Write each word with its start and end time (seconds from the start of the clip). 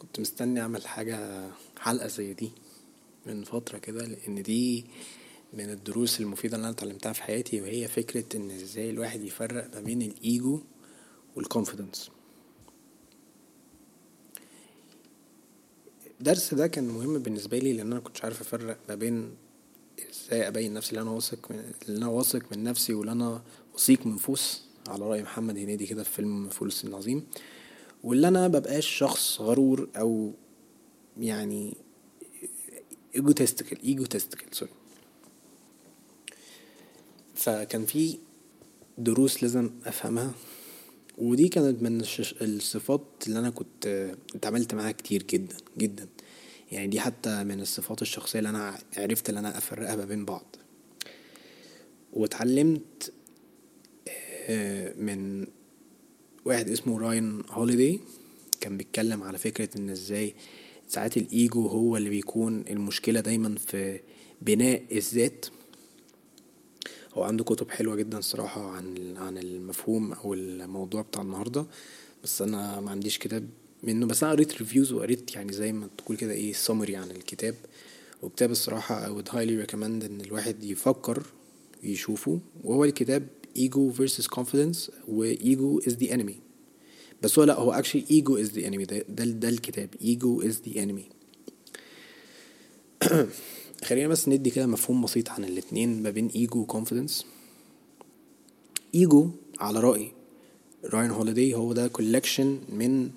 كنت 0.00 0.20
مستني 0.20 0.60
أعمل 0.60 0.86
حاجة 0.86 1.48
حلقة 1.78 2.06
زي 2.06 2.34
دي 2.34 2.50
من 3.26 3.44
فترة 3.44 3.78
كده 3.78 4.06
لأن 4.06 4.42
دي 4.42 4.84
من 5.52 5.70
الدروس 5.70 6.20
المفيدة 6.20 6.56
اللي 6.56 6.64
أنا 6.66 6.74
اتعلمتها 6.74 7.12
في 7.12 7.22
حياتي 7.22 7.60
وهي 7.60 7.88
فكرة 7.88 8.36
إن 8.36 8.50
إزاي 8.50 8.90
الواحد 8.90 9.20
يفرق 9.24 9.74
ما 9.74 9.80
بين 9.80 10.02
ال 10.02 10.16
ego 10.16 10.60
وال 11.36 11.48
confidence 11.48 12.10
الدرس 16.20 16.54
ده 16.54 16.66
كان 16.66 16.88
مهم 16.88 17.18
بالنسبة 17.18 17.58
لي 17.58 17.72
لأن 17.72 17.92
أنا 17.92 18.00
كنتش 18.00 18.24
عارف 18.24 18.40
أفرق 18.40 18.78
ما 18.88 18.94
بين 18.94 19.34
إزاي 20.10 20.48
أبين 20.48 20.74
نفسي 20.74 20.90
اللي 20.90 21.00
أنا 21.02 21.10
واثق 21.10 21.50
من 21.50 21.72
اللي 21.88 21.98
أنا 21.98 22.08
واثق 22.08 22.56
من 22.56 22.64
نفسي 22.64 22.94
واللي 22.94 23.12
أنا 23.12 23.42
وثيق 23.74 24.06
من 24.06 24.16
فوس 24.16 24.62
على 24.88 25.04
رأي 25.04 25.22
محمد 25.22 25.56
هنيدي 25.58 25.86
كده 25.86 26.02
في 26.04 26.10
فيلم 26.10 26.48
فول 26.48 26.68
الصين 26.68 26.90
العظيم. 26.90 27.26
واللي 28.04 28.28
أنا 28.28 28.48
مبقاش 28.48 28.86
شخص 28.86 29.40
غرور 29.40 29.88
أو 29.96 30.32
يعني 31.20 31.76
egotistical 33.14 33.82
egotistical 33.82 34.56
sorry 34.56 34.70
فكان 37.34 37.86
في 37.86 38.18
دروس 38.98 39.42
لازم 39.42 39.70
أفهمها 39.86 40.32
ودي 41.18 41.48
كانت 41.48 41.82
من 41.82 42.02
الصفات 42.42 43.04
اللي 43.26 43.38
أنا 43.38 43.50
كنت 43.50 44.12
اتعاملت 44.34 44.74
معاها 44.74 44.92
كتير 44.92 45.22
جدا 45.22 45.56
جدا. 45.78 46.08
يعني 46.72 46.86
دي 46.86 47.00
حتى 47.00 47.44
من 47.44 47.60
الصفات 47.60 48.02
الشخصية 48.02 48.38
اللي 48.38 48.50
أنا 48.50 48.78
عرفت 48.96 49.30
إن 49.30 49.36
أنا 49.36 49.58
أفرقها 49.58 49.96
ما 49.96 50.04
بين 50.04 50.24
بعض. 50.24 50.56
واتعلمت 52.12 53.12
آه، 54.48 54.94
من 54.96 55.46
واحد 56.44 56.68
اسمه 56.68 56.98
راين 56.98 57.42
هوليدي 57.50 58.00
كان 58.60 58.76
بيتكلم 58.76 59.22
على 59.22 59.38
فكرة 59.38 59.68
إن 59.78 59.90
إزاي 59.90 60.34
ساعات 60.88 61.16
الإيجو 61.16 61.66
هو 61.66 61.96
اللي 61.96 62.10
بيكون 62.10 62.64
المشكلة 62.70 63.20
دايما 63.20 63.54
في 63.54 64.00
بناء 64.42 64.82
الذات. 64.92 65.46
هو 67.14 67.22
عنده 67.22 67.44
كتب 67.44 67.70
حلوة 67.70 67.96
جدا 67.96 68.18
الصراحة 68.18 68.70
عن 68.70 69.16
عن 69.16 69.38
المفهوم 69.38 70.12
أو 70.12 70.34
الموضوع 70.34 71.02
بتاع 71.02 71.22
النهاردة 71.22 71.66
بس 72.24 72.42
أنا 72.42 72.80
ما 72.80 72.90
عنديش 72.90 73.18
كتاب 73.18 73.48
منه. 73.82 74.06
بس 74.06 74.22
أنا 74.22 74.32
قريت 74.32 74.58
reviews 74.58 74.92
وقريت 74.92 75.34
يعني 75.34 75.52
زي 75.52 75.72
ما 75.72 75.88
تقول 75.98 76.16
كده 76.16 76.32
إيه 76.32 76.52
سمري 76.52 76.96
عن 76.96 77.10
الكتاب. 77.10 77.54
وكتاب 78.22 78.50
الصراحة 78.50 79.06
I 79.06 79.22
would 79.22 79.28
highly 79.28 79.66
recommend 79.66 79.74
إن 80.04 80.20
الواحد 80.20 80.64
يفكر 80.64 81.22
يشوفه. 81.82 82.40
وهو 82.64 82.84
الكتاب 82.84 83.26
ego 83.56 83.90
versus 83.92 84.26
confidence 84.26 84.90
و 85.08 85.26
ego 85.26 85.78
is 85.78 85.94
the 85.94 86.14
enemy 86.14 86.36
بس 87.22 87.38
هو 87.38 87.44
لا 87.44 87.54
هو 87.54 87.72
actually 87.72 88.04
ego 88.10 88.36
is 88.36 88.50
the 88.50 88.66
enemy 88.66 88.84
ده 88.84 89.04
ده 89.24 89.48
الكتاب. 89.48 89.88
ego 90.02 90.42
is 90.42 90.60
the 90.68 90.82
enemy 90.82 91.04
خلينا 93.84 94.08
بس 94.08 94.28
ندي 94.28 94.50
كده 94.50 94.66
مفهوم 94.66 95.02
بسيط 95.02 95.30
عن 95.30 95.44
الاثنين 95.44 96.02
ما 96.02 96.10
بين 96.10 96.28
ego 96.28 96.58
و 96.60 96.66
confidence 96.66 97.26
ego 98.94 99.30
على 99.60 99.80
رأي 99.80 100.12
راين 100.84 101.10
هوليدي 101.10 101.54
هو 101.54 101.72
ده 101.72 101.88
collection 101.88 102.58
من 102.68 103.10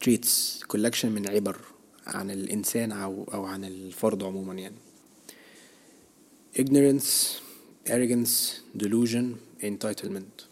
traits 0.00 0.64
collection 0.68 1.12
من 1.12 1.28
عبر 1.28 1.56
عن 2.06 2.30
الإنسان 2.30 2.92
أو 2.92 3.24
أو 3.34 3.44
عن 3.44 3.64
الفرد 3.64 4.22
عموما 4.22 4.54
يعني. 4.54 4.76
ignorance 6.58 7.40
arrogance 7.86 8.60
delusion 8.82 9.24
entitlement. 9.62 10.44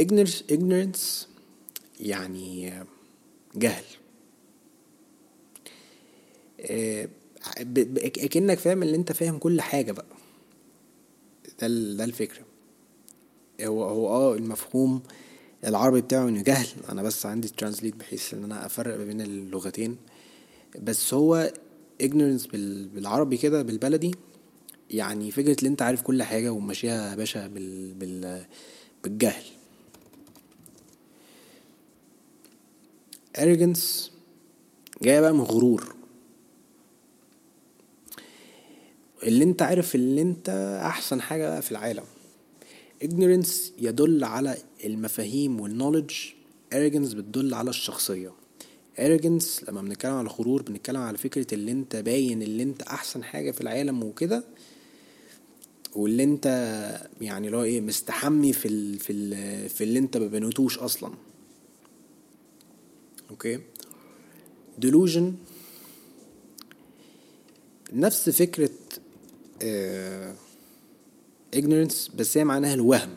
Ignorance 0.00 1.26
يعني 2.00 2.72
جهل. 3.54 3.84
آه، 6.60 7.08
أكنك 7.98 8.58
فاهم 8.58 8.82
اللي 8.82 8.96
أنت 8.96 9.12
فاهم 9.12 9.38
كل 9.38 9.60
حاجة 9.60 9.92
بقى. 9.92 10.06
ده 11.60 11.68
ده 11.68 12.04
الفكرة. 12.04 12.44
هو 13.62 13.84
هو 13.84 14.08
آه 14.08 14.34
المفهوم 14.34 15.02
العربي 15.64 16.00
بتاعه 16.00 16.28
إنه 16.28 16.42
جهل. 16.42 16.66
أنا 16.88 17.02
بس 17.02 17.26
عندي 17.26 17.48
ترانسليت 17.48 17.96
بحيث 17.96 18.34
إن 18.34 18.44
أنا 18.44 18.66
أفرق 18.66 18.96
بين 18.96 19.20
اللغتين. 19.20 19.96
بس 20.82 21.14
هو 21.14 21.52
ignorance 22.02 22.46
بالعربي 22.94 23.36
كده 23.36 23.62
بالبلدي. 23.62 24.14
يعني 24.90 25.30
فكرة 25.30 25.56
اللي 25.58 25.68
انت 25.68 25.82
عارف 25.82 26.02
كل 26.02 26.22
حاجة 26.22 26.50
وماشيها 26.52 27.10
يا 27.10 27.14
باشا 27.16 27.46
بال... 27.46 27.94
بال... 27.94 28.44
بالجهل. 29.04 29.42
Arrogance 33.38 34.10
جاية 35.02 35.20
بقى 35.20 35.32
من 35.34 35.40
غرور. 35.40 35.94
اللي 39.22 39.44
انت 39.44 39.62
عارف 39.62 39.94
اللي 39.94 40.22
انت 40.22 40.48
أحسن 40.86 41.20
حاجة 41.20 41.48
بقى 41.48 41.62
في 41.62 41.70
العالم. 41.72 42.04
Ignorance 43.04 43.54
يدل 43.78 44.24
على 44.24 44.56
المفاهيم 44.84 45.60
والنولج 45.60 46.10
arrogance 46.74 47.14
بتدل 47.14 47.54
على 47.54 47.70
الشخصية. 47.70 48.32
Arrogance 48.98 49.68
لما 49.68 49.82
بنتكلم 49.82 50.12
على 50.12 50.26
الغرور 50.26 50.62
بنتكلم 50.62 51.00
على 51.00 51.18
فكرة 51.18 51.54
اللي 51.54 51.72
انت 51.72 51.96
باين 51.96 52.42
اللي 52.42 52.62
انت 52.62 52.82
أحسن 52.82 53.24
حاجة 53.24 53.50
في 53.50 53.60
العالم 53.60 54.02
وكده 54.02 54.44
واللي 55.94 56.24
انت 56.24 56.46
يعني 57.20 57.46
اللي 57.46 57.56
هو 57.56 57.62
إيه 57.62 57.80
مستحمي 57.80 58.52
في 58.52 58.68
ال 58.68 58.98
في 58.98 59.12
ال 59.12 59.68
في 59.68 59.84
اللي 59.84 59.98
انت 59.98 60.16
ما 60.16 60.26
بنيتوش 60.26 60.78
أصلا. 60.78 61.14
أوكي؟ 63.30 63.60
delusion. 64.82 65.22
نفس 67.92 68.30
فكرة 68.30 68.70
آه 69.62 70.34
ignorance 71.56 72.16
بس 72.16 72.36
هي 72.36 72.44
معناها 72.44 72.74
الوهم 72.74 73.14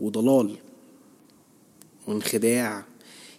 وضلال 0.00 0.56
وانخداع. 2.06 2.84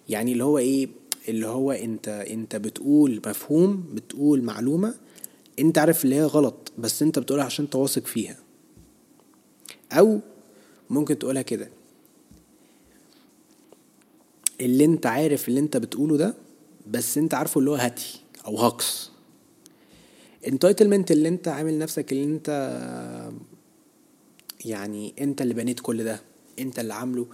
يعني 0.09 0.31
اللي 0.31 0.43
هو 0.43 0.57
إيه 0.57 0.89
اللي 1.29 1.47
هو 1.47 1.71
أنت 1.71 2.07
أنت 2.07 2.55
بتقول 2.55 3.21
مفهوم 3.27 3.85
بتقول 3.93 4.41
معلومة 4.41 4.93
أنت 5.59 5.77
عارف 5.77 6.05
اللي 6.05 6.15
هي 6.15 6.23
غلط 6.23 6.71
بس 6.77 7.01
أنت 7.03 7.19
بتقولها 7.19 7.45
عشان 7.45 7.65
أنت 7.65 7.75
واثق 7.75 8.05
فيها. 8.05 8.37
أو 9.91 10.19
ممكن 10.89 11.19
تقولها 11.19 11.41
كده. 11.41 11.69
اللي 14.61 14.85
أنت 14.85 15.05
عارف 15.05 15.47
اللي 15.49 15.59
أنت 15.59 15.77
بتقوله 15.77 16.17
ده 16.17 16.35
بس 16.87 17.17
أنت 17.17 17.33
عارفه 17.33 17.59
اللي 17.59 17.69
هو 17.71 17.75
هاتي 17.75 18.19
أو 18.45 18.57
هكس 18.57 19.11
انتايتلمنت 20.47 21.11
اللي 21.11 21.29
أنت 21.29 21.47
عامل 21.47 21.77
نفسك 21.79 22.11
اللي 22.11 22.23
أنت 22.23 22.49
يعني 24.65 25.13
أنت 25.21 25.41
اللي 25.41 25.53
بنيت 25.53 25.79
كل 25.79 26.03
ده 26.03 26.21
أنت 26.59 26.79
اللي 26.79 26.93
عامله. 26.93 27.27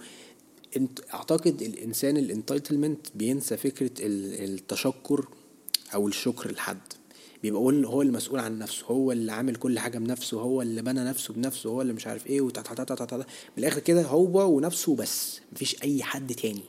أعتقد 1.14 1.62
الإنسان 1.62 2.16
الانتايتلمنت 2.16 3.06
بينسى 3.14 3.56
فكرة 3.56 3.90
التشكر 4.00 5.28
أو 5.94 6.08
الشكر 6.08 6.52
لحد. 6.52 6.78
بيبقى 7.42 7.60
هو 7.84 8.02
المسؤول 8.02 8.40
عن 8.40 8.58
نفسه 8.58 8.86
هو 8.86 9.12
اللي 9.12 9.32
عامل 9.32 9.56
كل 9.56 9.78
حاجة 9.78 9.98
بنفسه 9.98 10.40
هو 10.40 10.62
اللي 10.62 10.82
بنى 10.82 11.04
نفسه 11.04 11.34
بنفسه 11.34 11.70
هو 11.70 11.82
اللي 11.82 11.92
مش 11.92 12.06
عارف 12.06 12.26
إيه 12.26 12.40
من 13.56 13.58
الآخر 13.58 13.80
كده 13.80 14.02
هو 14.02 14.56
ونفسه 14.56 14.96
بس 14.96 15.40
مفيش 15.52 15.82
أي 15.82 16.02
حد 16.02 16.34
تاني. 16.34 16.64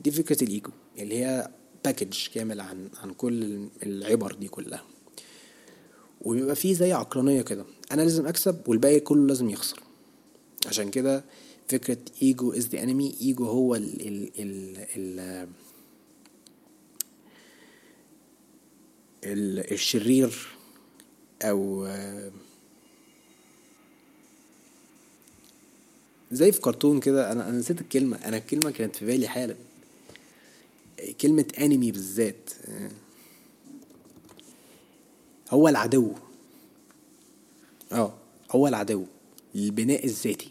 دي 0.00 0.10
فكرة 0.10 0.44
الإيجو 0.44 0.70
اللي 0.98 1.18
هي 1.24 1.50
package 1.84 2.28
كامل 2.34 2.60
عن 2.60 2.88
عن 3.02 3.12
كل 3.14 3.66
العبر 3.82 4.32
دي 4.34 4.48
كلها. 4.48 4.84
وبيبقى 6.20 6.56
فيه 6.56 6.74
زي 6.74 6.92
عقلانية 6.92 7.42
كده 7.42 7.64
أنا 7.92 8.02
لازم 8.02 8.26
أكسب 8.26 8.68
والباقي 8.68 9.00
كله 9.00 9.26
لازم 9.26 9.50
يخسر. 9.50 9.80
عشان 10.66 10.90
كده 10.90 11.24
فكرة 11.72 11.98
ego 12.22 12.52
is 12.52 12.68
the 12.68 12.82
enemy 12.82 13.16
ego 13.20 13.44
هو 13.44 13.74
ال 13.74 14.08
ال 14.08 14.78
ال 14.96 15.48
ال 19.24 19.72
الشرير 19.72 20.48
أو 21.42 21.88
زي 26.32 26.52
في 26.52 26.60
كرتون 26.60 27.00
كده. 27.00 27.32
أنا 27.32 27.48
أنا 27.48 27.58
نسيت 27.58 27.80
الكلمة. 27.80 28.16
أنا 28.16 28.36
الكلمة 28.36 28.70
كانت 28.70 28.96
في 28.96 29.06
بالي 29.06 29.28
حالا. 29.28 29.56
كلمة 31.20 31.46
انمي 31.60 31.92
بالذات. 31.92 32.50
هو 35.50 35.68
العدو. 35.68 36.12
آه 37.92 38.14
هو 38.50 38.68
العدو. 38.68 39.06
للبناء 39.54 40.04
الذاتي. 40.04 40.50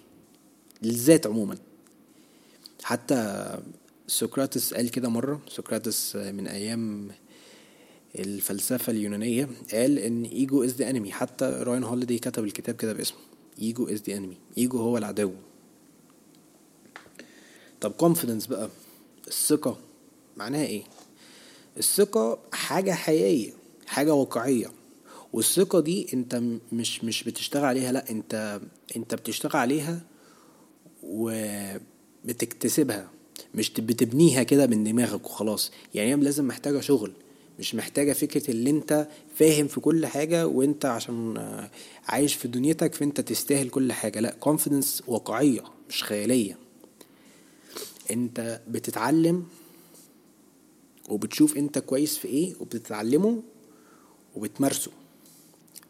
للذات 0.82 1.28
عموما. 1.28 1.58
حتى 2.84 3.50
سقراطس 4.08 4.74
قال 4.74 4.92
كده 4.92 5.10
مرة 5.10 5.42
سقراطس 5.50 6.16
من 6.16 6.48
أيام 6.48 7.12
الفلسفة 8.16 8.92
اليونانية 8.92 9.50
قال 9.74 10.00
إن 10.00 10.24
إيجو 10.24 10.64
إز 10.64 10.72
ذا 10.76 10.90
أنمي 10.90 11.12
حتى 11.12 11.46
راين 11.46 11.84
هوليدي 11.84 12.20
كتب 12.20 12.44
الكتاب 12.44 12.76
كده 12.76 12.94
باسمه. 12.94 13.18
ego 13.60 13.88
is 13.88 14.00
the 14.00 14.14
enemy. 14.14 14.60
ego 14.60 14.76
هو 14.76 14.98
العدو. 14.98 15.32
طب 17.82 17.94
confidence 18.02 18.50
بقى. 18.50 18.70
الثقة 19.28 19.78
معناها 20.38 20.66
إيه؟ 20.66 20.84
الثقة 21.78 22.40
حاجة 22.54 22.92
حقيقية 22.92 23.54
حاجة 23.88 24.14
واقعية. 24.14 24.72
والثقة 25.34 25.80
دي 25.80 26.14
أنت 26.14 26.36
م- 26.36 26.60
مش 26.72 27.04
مش 27.04 27.24
بتشتغل 27.24 27.66
عليها 27.66 27.92
لأ 27.92 28.10
أنت 28.10 28.62
أنت 28.96 29.16
بتشتغل 29.16 29.56
عليها 29.58 30.02
وبتكتسبها. 31.04 33.10
مش 33.56 33.70
بتبنيها 33.72 34.44
كده 34.44 34.68
من 34.68 34.84
دماغك 34.84 35.26
وخلاص. 35.26 35.72
يعني 35.94 36.12
هي 36.12 36.16
لازم 36.16 36.48
محتاجة 36.48 36.80
شغل. 36.80 37.12
مش 37.60 37.76
محتاجة 37.76 38.14
فكرة 38.14 38.52
اللي 38.52 38.70
انت 38.70 39.08
فاهم 39.36 39.68
في 39.68 39.80
كل 39.80 40.06
حاجة 40.06 40.48
وانت 40.48 40.86
عشان 40.86 41.38
آه، 41.38 41.72
عايش 42.08 42.36
في 42.36 42.48
دنيتك 42.48 42.96
فانت 42.96 43.22
تستاهل 43.22 43.70
كل 43.70 43.94
حاجة. 43.94 44.20
لا 44.20 44.36
confidence 44.46 45.02
واقعية 45.08 45.64
مش 45.90 46.04
خيالية. 46.04 46.58
انت 48.12 48.62
بتتعلم 48.68 49.46
وبتشوف 51.10 51.58
انت 51.58 51.80
كويس 51.80 52.18
في 52.18 52.28
إيه 52.28 52.56
وبتتعلمه 52.60 53.44
وبتمارسه. 54.36 54.92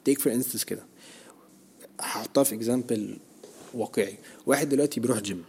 Take 0.09 0.17
for 0.21 0.29
instance 0.31 0.63
كده. 0.63 0.83
هحطها 1.99 2.43
في 2.43 2.55
اكزامبل 2.55 3.17
واقعي. 3.73 4.17
واحد 4.45 4.69
دلوقتي 4.69 4.99
بيروح 4.99 5.19
جيم 5.19 5.43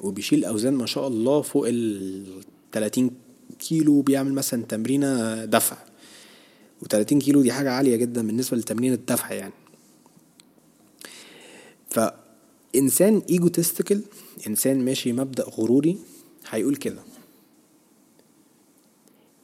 وبيشيل 0.00 0.44
أوزان 0.44 0.74
ما 0.74 0.86
شاء 0.86 1.08
الله 1.08 1.42
فوق 1.42 1.64
ال 1.68 2.42
30 2.72 3.10
كيلو 3.58 4.00
بيعمل 4.02 4.32
مثلا 4.32 4.62
تمرينة 4.64 5.44
دفع. 5.44 5.76
و30 6.84 7.02
كيلو 7.02 7.42
دي 7.42 7.52
حاجة 7.52 7.70
عالية 7.72 7.96
جدا 7.96 8.26
بالنسبة 8.26 8.56
لتمرين 8.56 8.92
الدفع 8.92 9.32
يعني. 9.32 9.52
فإنسان 11.90 13.22
egotistical 13.30 14.02
إنسان 14.46 14.84
ماشي 14.84 15.12
مبدأ 15.12 15.44
غروري 15.44 15.98
هيقول 16.48 16.76
كده. 16.76 17.02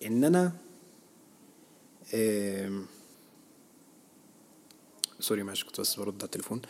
إن 0.07 0.25
أنا 0.25 0.53
آم، 2.15 2.87
sorry 5.21 5.43
معلش 5.43 5.65
كنت 5.65 5.81
بس 5.81 5.95
برد 6.01 6.15
على 6.15 6.25
التليفون. 6.25 6.61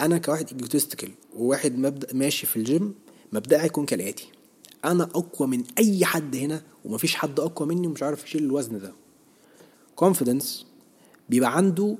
أنا 0.00 0.18
كواحد 0.18 0.48
egotistical 0.52 1.10
وواحد 1.36 1.78
مبدأ 1.78 2.14
ماشي 2.14 2.46
في 2.46 2.56
الجيم 2.56 2.94
مبدأي 3.32 3.60
هيكون 3.60 3.86
كالآتي. 3.86 4.28
أنا 4.84 5.04
أقوى 5.04 5.48
من 5.48 5.64
أي 5.78 6.04
حد 6.04 6.36
هنا 6.36 6.62
ومفيش 6.84 7.14
حد 7.14 7.40
أقوى 7.40 7.68
مني 7.68 7.86
ومش 7.86 8.02
عارف 8.02 8.24
يشيل 8.24 8.44
الوزن 8.44 8.78
ده. 8.78 8.92
confidence 9.96 10.66
بيبقى 11.28 11.56
عنده 11.56 11.96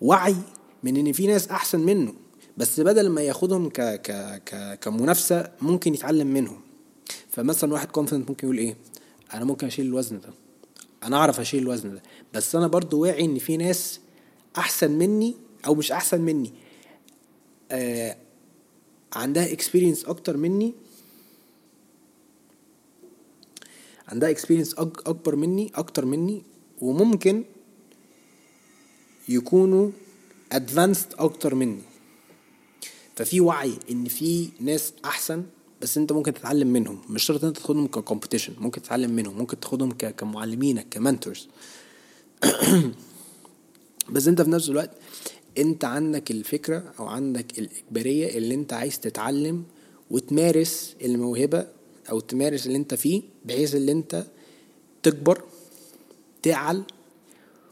وعي 0.00 0.36
من 0.82 0.96
إن 0.96 1.12
في 1.12 1.26
ناس 1.26 1.48
أحسن 1.48 1.80
منه 1.80 2.14
بس 2.56 2.80
بدل 2.80 3.08
ما 3.08 3.22
ياخدهم 3.22 3.68
ك 3.70 3.80
ك 3.80 4.10
ك 4.44 4.78
كمنافسة 4.80 5.50
ممكن 5.62 5.94
يتعلم 5.94 6.26
منهم. 6.26 6.60
فمثلا 7.30 7.72
واحد 7.72 7.88
confident 7.88 8.28
ممكن 8.30 8.46
يقول 8.46 8.58
إيه؟ 8.58 8.76
أنا 9.34 9.44
ممكن 9.44 9.66
أشيل 9.66 9.86
الوزن 9.86 10.20
ده. 10.20 10.28
أنا 11.02 11.16
أعرف 11.16 11.40
أشيل 11.40 11.62
الوزن 11.62 11.94
ده. 11.94 12.02
بس 12.34 12.54
أنا 12.54 12.66
برضو 12.66 13.00
واعي 13.00 13.24
إن 13.24 13.38
في 13.38 13.56
ناس 13.56 14.00
أحسن 14.58 14.90
مني 14.90 15.34
أو 15.66 15.74
مش 15.74 15.92
أحسن 15.92 16.20
مني. 16.20 16.52
عندها 19.12 19.52
experience 19.52 20.04
أكتر 20.04 20.36
مني. 20.36 20.74
عندها 24.08 24.30
experience 24.30 24.74
أكبر 24.74 25.36
مني 25.36 25.72
أكتر 25.74 26.04
مني 26.04 26.42
وممكن 26.80 27.44
يكونوا 29.28 29.90
advanced 30.52 31.14
أكتر 31.18 31.54
مني. 31.54 31.82
ففي 33.16 33.40
وعي 33.40 33.72
إن 33.90 34.04
في 34.04 34.48
ناس 34.60 34.92
أحسن 35.04 35.44
بس 35.82 35.98
أنت 35.98 36.12
ممكن 36.12 36.34
تتعلم 36.34 36.68
منهم. 36.68 37.00
مش 37.08 37.24
شرط 37.24 37.44
أنت 37.44 37.56
تاخدهم 37.56 37.86
ك 37.86 37.92
competition 37.92 38.54
ممكن 38.58 38.82
تتعلم 38.82 39.10
منهم 39.10 39.38
ممكن 39.38 39.60
تاخدهم 39.60 39.92
كمعلمينك 39.92 40.86
ك 40.90 40.97
mentors 40.97 41.48
بس 44.10 44.28
أنت 44.28 44.42
في 44.42 44.50
نفس 44.50 44.68
الوقت 44.68 44.90
انت 45.58 45.84
عندك 45.84 46.30
الفكرة 46.30 46.92
أو 46.98 47.06
عندك 47.06 47.58
الإجبارية 47.58 48.38
اللي 48.38 48.54
انت 48.54 48.72
عايز 48.72 49.00
تتعلم 49.00 49.64
وتمارس 50.10 50.94
الموهبة 51.04 51.66
أو 52.10 52.20
تمارس 52.20 52.66
اللي 52.66 52.76
انت 52.78 52.94
فيه 52.94 53.22
بحيث 53.44 53.74
اللي 53.74 53.92
انت 53.92 54.24
تكبر 55.02 55.42
تعل 56.42 56.82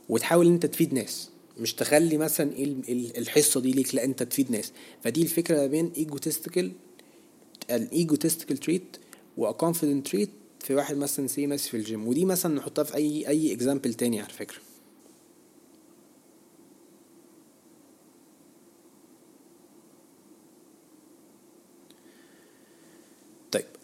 وتحاول 0.09 0.47
إن 0.47 0.53
انت 0.53 0.67
تفيد 0.67 0.95
ناس. 0.95 1.29
مش 1.61 1.75
تخلي 1.75 2.17
مثلا 2.17 2.53
إيه 2.53 2.65
ال- 2.65 2.83
ال- 2.89 3.17
الحصة 3.19 3.61
دي 3.61 3.73
ليك 3.73 3.95
لا 3.95 4.05
انت 4.05 4.23
تفيد 4.23 4.51
ناس. 4.51 4.73
فدي 5.03 5.23
الفكرة 5.23 5.57
ما 5.57 5.67
بين 5.67 5.93
egotistical 5.97 6.73
ال 7.71 7.78
egotistical 7.78 8.57
trait 8.59 8.97
و 9.37 9.44
confident 9.44 10.07
trait 10.09 10.31
في 10.61 10.75
واحد 10.75 10.97
مثلا 10.97 11.27
say 11.27 11.47
ماشي 11.47 11.71
في 11.71 11.77
الجيم 11.77 12.09
ودي 12.09 12.25
مثلا 12.25 12.55
نحطها 12.55 12.83
في 12.85 12.95
أي 12.95 13.29
أي 13.29 13.53
example 13.53 13.95
تاني 13.95 14.21
على 14.21 14.33
فكرة. 14.33 14.59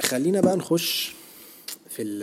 خلينا 0.00 0.40
بقى 0.40 0.56
نخش 0.56 1.12
في 1.88 2.02
ال 2.02 2.20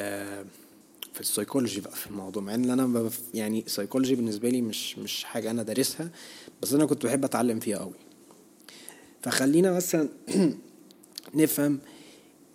في 1.13 1.21
السيكولوجي 1.21 1.81
بقى 1.81 1.95
في 1.95 2.07
الموضوع 2.07 2.43
مع 2.43 2.55
إن 2.55 2.69
أنا 2.69 3.09
يعني 3.33 3.63
سيكولوجي 3.67 4.15
بالنسبة 4.15 4.49
لي 4.49 4.61
مش 4.61 4.97
مش 4.97 5.23
حاجة 5.23 5.51
أنا 5.51 5.63
دارسها 5.63 6.09
بس 6.61 6.73
أنا 6.73 6.85
كنت 6.85 7.05
بحب 7.05 7.25
أتعلم 7.25 7.59
فيها 7.59 7.77
قوي 7.77 7.93
فخلينا 9.21 9.71
مثلا 9.71 10.09
نفهم 11.33 11.79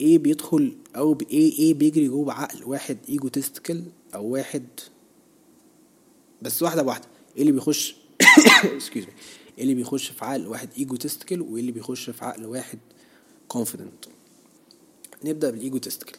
إيه 0.01 0.19
بيدخل 0.19 0.77
أو 0.97 1.19
إيه 1.31 1.59
إيه 1.59 1.75
بيجري 1.75 2.09
جوه 2.09 2.33
عقل 2.33 2.65
واحد 2.65 2.99
egotistical 3.09 3.85
أو 4.15 4.27
واحد 4.27 4.67
بس 6.43 6.63
واحدة 6.63 6.83
بواحدة. 6.83 7.07
إيه 7.37 7.43
اللي 7.43 7.53
بيخش 7.53 7.97
إيه 8.97 9.07
اللي 9.59 9.75
بيخش 9.75 10.11
في 10.11 10.25
عقل 10.25 10.47
واحد 10.47 10.69
egotistical 10.79 11.43
وايه 11.43 11.61
اللي 11.61 11.73
بيخش 11.73 12.11
في 12.11 12.25
عقل 12.25 12.47
واحد 12.47 12.79
confident 13.49 14.05
نبدأ 15.25 15.51
بال 15.50 15.61
egotistical 15.61 16.19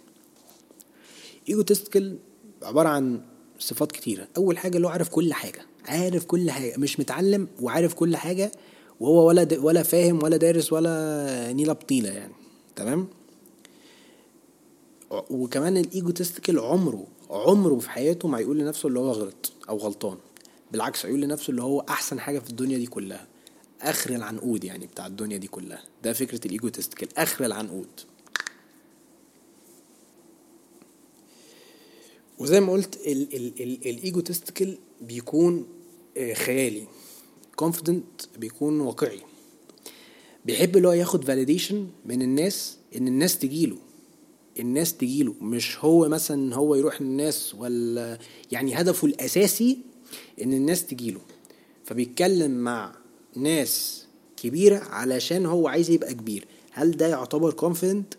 egotistical 1.50 2.18
عبارة 2.64 2.90
عن 2.90 3.22
صفات 3.60 3.92
كتيرة. 3.92 4.28
أول 4.38 4.58
حاجة 4.58 4.76
اللي 4.78 4.88
هو 4.88 4.92
عارف 4.92 5.10
كل 5.10 5.34
حاجة. 5.34 5.66
عارف 5.86 6.26
كل 6.26 6.52
حاجة. 6.52 6.78
مش 6.78 7.00
متعلم 7.00 7.48
وعارف 7.62 7.94
كل 7.94 8.16
حاجة 8.16 8.52
وهو 9.00 9.28
ولا. 9.28 9.48
ولا 9.60 9.84
فاهم 9.84 10.24
ولا 10.24 10.38
دارس 10.38 10.74
ولا 10.74 11.54
نيلة 11.54 11.74
بطيلة 11.74 12.10
يعني. 12.10 12.34
تمام؟ 12.76 13.08
وكمان 15.12 15.78
ال 15.78 15.84
egotistical 15.84 16.60
عمره 16.60 17.08
عمره 17.30 17.80
في 17.80 17.90
حياته 17.90 18.28
ما 18.28 18.40
يقول 18.40 18.58
لنفسه 18.60 18.88
اللي 18.88 19.00
هو 19.00 19.12
غلط 19.12 19.52
أو 19.70 19.78
غلطان. 19.78 20.18
بالعكس 20.72 21.06
هيقول 21.06 21.22
لنفسه 21.22 21.52
اللي 21.52 21.64
هو 21.64 21.80
أحسن 21.80 22.20
حاجة 22.20 22.40
في 22.40 22.50
الدنيا 22.50 22.78
دي 22.78 22.86
كلها. 22.86 23.28
آخر 23.82 24.10
العنقود 24.10 24.64
يعني 24.64 24.88
بتاع 24.88 25.08
الدنيا 25.08 25.38
دي 25.38 25.48
كلها. 25.48 25.84
ده 26.04 26.14
فكرة 26.14 26.40
ال 26.46 26.52
egotistical 26.52 27.18
آخر 27.18 27.46
العنقود. 27.46 27.88
وزي 32.44 32.60
ما 32.60 32.72
قلت 32.74 33.00
ال 33.86 33.93
egotistical 33.93 34.78
بيكون 35.02 35.68
آه، 36.18 36.34
خيالي. 36.34 36.84
confident 37.56 38.22
بيكون 38.38 38.80
واقعي. 38.82 39.20
بيحب 40.46 40.78
اللي 40.78 40.88
هو 40.88 40.92
ياخد 40.92 41.24
validation 41.26 41.88
من 42.06 42.22
الناس 42.22 42.78
إن 42.98 43.08
الناس 43.08 43.38
تجيله. 43.40 43.78
الناس 44.60 44.98
تجيله. 44.98 45.36
مش 45.42 45.78
هو 45.80 46.10
مثلا 46.10 46.56
هو 46.56 46.76
يروح 46.76 47.02
للناس 47.02 47.56
ولا 47.56 48.20
يعني 48.52 48.82
هدفه 48.82 49.08
الأساسي 49.08 49.78
إن 50.42 50.54
الناس 50.54 50.86
تجيله. 50.86 51.22
فبيتكلم 51.86 52.52
مع 52.52 52.96
ناس 53.36 54.06
كبيرة 54.38 54.78
علشان 54.78 55.46
هو 55.46 55.68
عايز 55.68 55.90
يبقى 55.90 56.14
كبير. 56.14 56.48
هل 56.72 56.92
ده 56.92 57.08
يعتبر 57.08 57.54
confident 57.54 58.14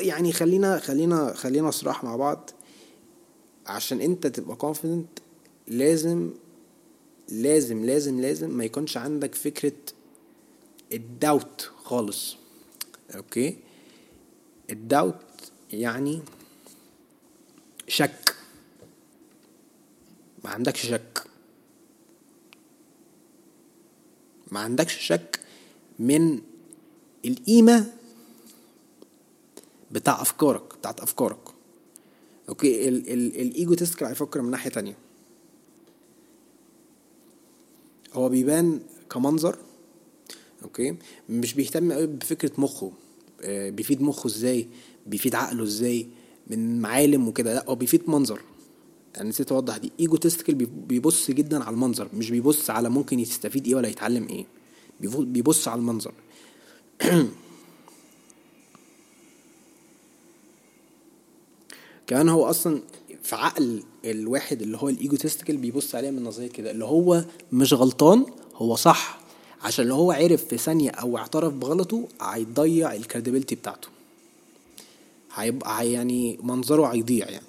يعني 0.00 0.32
خلينا 0.32 0.78
خلينا 0.78 1.32
خلينا 1.34 1.70
صراحة 1.70 2.08
مع 2.08 2.16
بعض. 2.16 2.50
عشان 3.66 4.00
انت 4.00 4.26
تبقى 4.26 4.56
confident 4.56 5.08
لازم 5.68 6.30
لازم 7.28 7.84
لازم 7.84 8.20
لازم 8.20 8.50
ما 8.50 8.64
يكونش 8.64 8.96
عندك 8.96 9.34
فكرة 9.34 9.72
ال 10.92 11.05
doubt 11.05 11.70
خالص. 11.84 12.36
okay؟ 13.16 13.56
ال 14.70 14.77
doubt 14.77 15.14
يعني 15.72 16.22
شك. 17.88 18.36
ما 20.44 20.50
عندكش 20.50 20.86
شك. 20.86 21.24
ما 24.52 24.60
عندكش 24.60 24.98
شك 24.98 25.40
من 25.98 26.40
القيمة 27.24 27.92
بتاع 29.90 30.22
أفكارك 30.22 30.76
بتاعت 30.78 31.00
أفكارك. 31.00 31.43
okay 32.48 32.88
ال 32.88 33.12
ال 33.12 33.40
ال 33.40 33.46
egotistical 33.46 34.06
هيفكر 34.06 34.42
من 34.42 34.50
ناحية 34.50 34.70
تانية. 34.70 34.96
هو 38.12 38.28
بيبان 38.28 38.80
كمنظر 39.10 39.56
okay؟ 40.62 40.96
مش 41.28 41.54
بيهتم 41.54 41.92
قوي 41.92 42.06
بفكرة 42.06 42.52
مخه. 42.58 42.92
آه، 43.42 43.70
بيفيد 43.70 44.02
مخه 44.02 44.26
إزاي؟ 44.26 44.68
بيفيد 45.06 45.34
عقله 45.34 45.62
إزاي؟ 45.62 46.08
من 46.46 46.80
معالم 46.80 47.28
وكده. 47.28 47.54
لا 47.54 47.64
هو 47.68 47.74
بيفيد 47.74 48.10
منظر. 48.10 48.40
أنا 49.16 49.28
نسيت 49.28 49.52
أوضح 49.52 49.76
دي. 49.76 49.92
egotistical 50.00 50.54
بيبص 50.66 51.30
جدا 51.30 51.64
على 51.64 51.74
المنظر. 51.74 52.08
مش 52.14 52.30
بيبص 52.30 52.70
على 52.70 52.90
ممكن 52.90 53.20
يستفيد 53.20 53.66
إيه 53.66 53.74
ولا 53.74 53.88
يتعلم 53.88 54.28
إيه. 54.28 54.46
بيبص 55.00 55.68
على 55.68 55.78
المنظر. 55.78 56.12
كمان 62.06 62.28
هو 62.28 62.50
أصلا 62.50 62.80
في 63.22 63.36
عقل 63.36 63.82
الواحد 64.04 64.62
اللي 64.62 64.76
هو 64.78 64.88
ال 64.88 64.94
egotistical 64.94 65.56
بيبص 65.56 65.94
عليها 65.94 66.10
من 66.10 66.22
نظرية 66.24 66.48
كده 66.48 66.70
اللي 66.70 66.84
هو 66.84 67.24
مش 67.52 67.72
غلطان 67.72 68.26
هو 68.54 68.76
صح. 68.76 69.18
عشان 69.62 69.86
لو 69.86 69.94
هو 69.94 70.12
عرف 70.12 70.44
في 70.44 70.58
ثانية 70.58 70.90
أو 70.90 71.18
اعترف 71.18 71.52
بغلطه 71.52 72.08
هيضيع 72.20 72.94
ال 72.94 72.99
credibility 72.99 73.54
بتاعته. 73.54 73.88
هيبقى 75.34 75.92
يعني 75.92 76.38
منظره 76.42 76.86
هيضيع 76.86 77.30
يعني. 77.30 77.46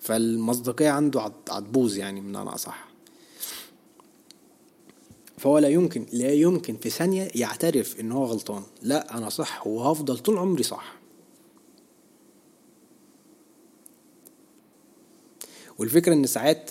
فالمصداقية 0.00 0.88
عنده 0.90 1.32
هتبوظ 1.50 1.96
يعني 1.96 2.20
أنا 2.20 2.54
أصح. 2.54 2.85
فهو 5.38 5.58
لا 5.58 5.68
يمكن 5.68 6.06
لا 6.12 6.32
يمكن 6.32 6.76
في 6.76 6.90
ثانية 6.90 7.28
يعترف 7.34 8.00
إن 8.00 8.12
هو 8.12 8.24
غلطان. 8.24 8.62
لا 8.82 9.18
أنا 9.18 9.28
صح 9.28 9.66
وهفضل 9.66 10.18
طول 10.18 10.38
عمري 10.38 10.62
صح. 10.62 10.96
والفكرة 15.78 16.12
إن 16.14 16.26
ساعات 16.26 16.70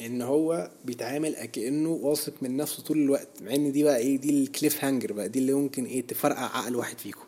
إن 0.00 0.22
هو 0.22 0.70
بيتعامل 0.84 1.34
كانه 1.34 1.88
واثق 1.90 2.32
من 2.42 2.56
نفسه 2.56 2.82
طول 2.82 2.98
الوقت 2.98 3.42
مع 3.42 3.54
إن 3.54 3.72
دي 3.72 3.82
بقى 3.82 3.96
إيه 3.98 4.16
دي 4.16 4.30
ال 4.42 4.84
cliffhanger 4.84 5.12
بقى 5.12 5.28
دي 5.28 5.38
اللي 5.38 5.52
ممكن 5.52 5.84
إيه 5.84 6.06
تفرقع 6.06 6.56
عقل 6.58 6.76
واحد 6.76 6.98
فيكم. 6.98 7.24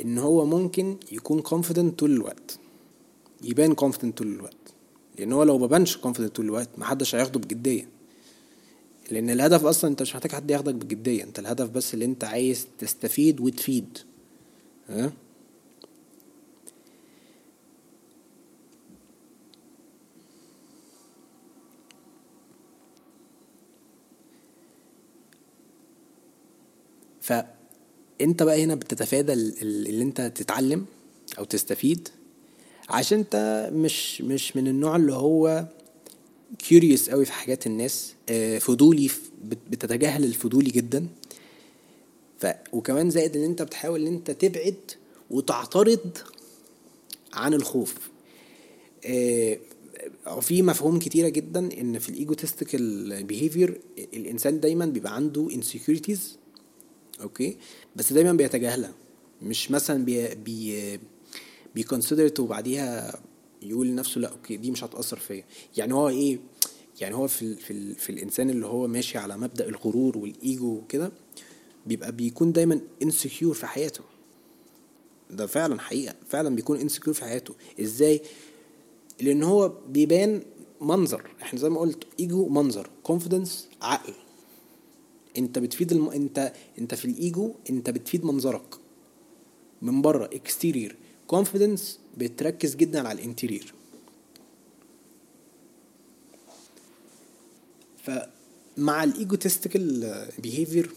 إن 0.00 0.18
هو 0.18 0.44
ممكن 0.44 0.96
يكون 1.12 1.40
confident 1.42 1.98
طول 1.98 2.10
الوقت 2.10 2.58
يبان 3.42 3.74
confident 3.74 4.18
طول 4.18 4.26
الوقت. 4.26 4.67
لأن 5.18 5.32
هو 5.32 5.42
لو 5.42 5.58
ما 5.58 5.66
بانش 5.66 5.96
confident 5.96 6.36
طول 6.36 6.44
الوقت 6.44 6.68
محدش 6.78 7.14
هياخده 7.14 7.40
بجدية. 7.40 7.88
لأن 9.10 9.30
الهدف 9.30 9.64
أصلا 9.64 9.90
أنت 9.90 10.02
مش 10.02 10.14
محتاج 10.14 10.32
حد 10.32 10.50
ياخدك 10.50 10.74
بجدية. 10.74 11.24
أنت 11.24 11.38
الهدف 11.38 11.70
بس 11.70 11.94
اللي 11.94 12.04
أنت 12.04 12.24
عايز 12.24 12.66
تستفيد 12.78 13.40
وتفيد. 13.40 13.98
ها؟ 14.88 15.12
فأنت 27.20 28.42
بقى 28.42 28.64
هنا 28.64 28.74
بتتفادى 28.74 29.32
اللي 29.32 30.02
أنت 30.02 30.20
تتعلم 30.20 30.86
أو 31.38 31.44
تستفيد. 31.44 32.08
عشان 32.88 33.18
انت 33.18 33.68
مش 33.72 34.20
مش 34.22 34.56
من 34.56 34.68
النوع 34.68 34.96
اللي 34.96 35.12
هو 35.12 35.64
curious 36.58 37.10
قوي 37.10 37.24
في 37.24 37.32
حاجات 37.32 37.66
الناس. 37.66 38.14
آه، 38.28 38.58
فضولي 38.58 39.10
بتتجاهل 39.70 40.24
الفضولي 40.24 40.70
جدا. 40.70 41.06
ف 42.38 42.46
وكمان 42.72 43.10
زائد 43.10 43.36
إن 43.36 43.44
انت 43.44 43.62
بتحاول 43.62 44.06
إن 44.06 44.14
انت 44.14 44.30
تبعد 44.30 44.76
وتعترض 45.30 46.18
عن 47.32 47.54
الخوف. 47.54 47.94
آه، 49.04 49.58
في 50.40 50.62
مفهوم 50.62 50.98
كتيرة 50.98 51.28
جدا 51.28 51.80
إن 51.80 51.98
في 51.98 52.08
ال 52.08 52.18
egotistical 52.18 53.24
behavior 53.24 53.80
الإنسان 53.98 54.60
دايما 54.60 54.86
بيبقى 54.86 55.14
عنده 55.14 55.48
insecurities 55.54 56.36
okay؟ 57.22 57.56
بس 57.96 58.12
دايما 58.12 58.32
بيتجاهلها. 58.32 58.92
مش 59.42 59.70
مثلا 59.70 60.04
بي 60.04 60.34
بي 60.34 60.98
بي 61.74 61.85
consider 61.85 62.29
it 62.29 62.40
وبعديها 62.40 63.20
يقول 63.62 63.86
لنفسه 63.86 64.20
لا 64.20 64.28
okay 64.28 64.56
دي 64.56 64.70
مش 64.70 64.84
هتأثر 64.84 65.18
فيا. 65.18 65.44
يعني 65.76 65.94
هو 65.94 66.08
إيه؟ 66.08 66.38
يعني 67.00 67.14
هو 67.14 67.26
في 67.26 67.42
ال 67.42 67.56
في, 67.56 67.72
ال 67.72 67.94
في 67.94 68.10
الإنسان 68.10 68.50
اللي 68.50 68.66
هو 68.66 68.86
ماشي 68.86 69.18
على 69.18 69.36
مبدأ 69.36 69.68
الغرور 69.68 70.18
والإيجو 70.18 70.74
وكده 70.74 71.12
بيبقى 71.86 72.12
بيكون 72.12 72.52
دايما 72.52 72.80
insecure 73.02 73.54
في 73.54 73.66
حياته. 73.66 74.00
ده 75.30 75.46
فعلا 75.46 75.80
حقيقة 75.80 76.14
فعلا 76.28 76.56
بيكون 76.56 76.78
insecure 76.78 77.14
في 77.14 77.24
حياته. 77.24 77.54
إزاي؟ 77.80 78.20
لأن 79.20 79.42
هو 79.42 79.72
بيبان 79.88 80.42
منظر. 80.80 81.30
إحنا 81.42 81.58
زي 81.60 81.68
ما 81.68 81.80
قلت 81.80 82.04
إيجو 82.20 82.48
منظر 82.48 82.90
confidence 83.02 83.68
عقل. 83.82 84.12
أنت 85.38 85.58
بتفيد 85.58 85.92
الم... 85.92 86.08
أنت 86.08 86.52
أنت 86.78 86.94
في 86.94 87.04
الإيجو 87.04 87.54
أنت 87.70 87.90
بتفيد 87.90 88.24
منظرك. 88.24 88.74
من 89.82 90.02
بره 90.02 90.24
exterior 90.24 90.96
confidence 91.28 91.98
بتركز 92.16 92.74
جدا 92.76 93.08
على 93.08 93.18
ال 93.22 93.28
interior 93.28 93.74
فمع 98.04 99.04
ال 99.04 99.14
egotistical 99.14 100.26
behavior 100.38 100.90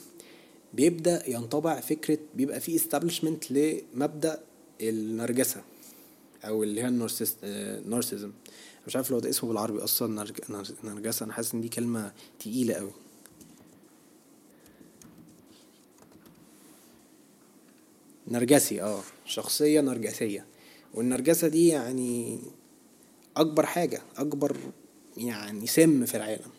بيبدأ 0.73 1.29
ينطبع 1.29 1.79
فكرة 1.79 2.17
بيبقى 2.35 2.59
في 2.59 2.75
establishment 2.75 3.51
لمبدأ 3.51 4.39
النرجسة 4.81 5.61
أو 6.45 6.63
اللي 6.63 6.81
هي 6.81 6.87
ال 6.87 7.00
narcissism 7.00 8.31
مش 8.87 8.95
عارف 8.95 9.11
لو 9.11 9.19
ده 9.19 9.29
اسمه 9.29 9.49
بالعربي 9.49 9.83
أصلا 9.83 10.13
نرجسة. 10.83 11.23
أنا 11.25 11.33
حاسس 11.33 11.53
إن 11.53 11.61
دي 11.61 11.69
كلمة 11.69 12.11
تقيلة 12.39 12.73
قوي 12.73 12.91
نرجسي 18.31 18.81
آه 18.81 19.01
شخصية 19.25 19.81
نرجسية. 19.81 20.45
والنرجسة 20.93 21.47
دي 21.47 21.67
يعني 21.67 22.39
أكبر 23.37 23.65
حاجة 23.65 24.01
أكبر 24.17 24.57
يعني 25.17 25.67
سم 25.67 26.05
في 26.05 26.17
العالم. 26.17 26.51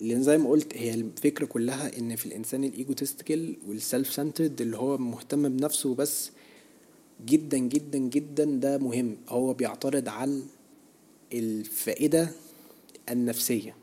لأن 0.00 0.22
زي 0.22 0.38
ما 0.38 0.50
قلت 0.50 0.76
هي 0.76 0.94
الفكرة 0.94 1.46
كلها 1.46 1.98
إن 1.98 2.16
في 2.16 2.26
الإنسان 2.26 2.64
ال 2.64 2.71
egotistical 2.71 3.43
وال 3.43 3.56
self-centered 3.68 4.60
اللي 4.60 4.76
هو 4.76 4.98
مهتم 4.98 5.48
بنفسه 5.56 5.94
بس 5.94 6.30
جدا 7.26 7.58
جدا 7.58 7.98
جدا 7.98 8.44
ده 8.44 8.78
مهم. 8.78 9.16
هو 9.28 9.54
بيعترض 9.54 10.08
على 10.08 10.42
الفائدة 11.32 12.30
النفسية. 13.10 13.74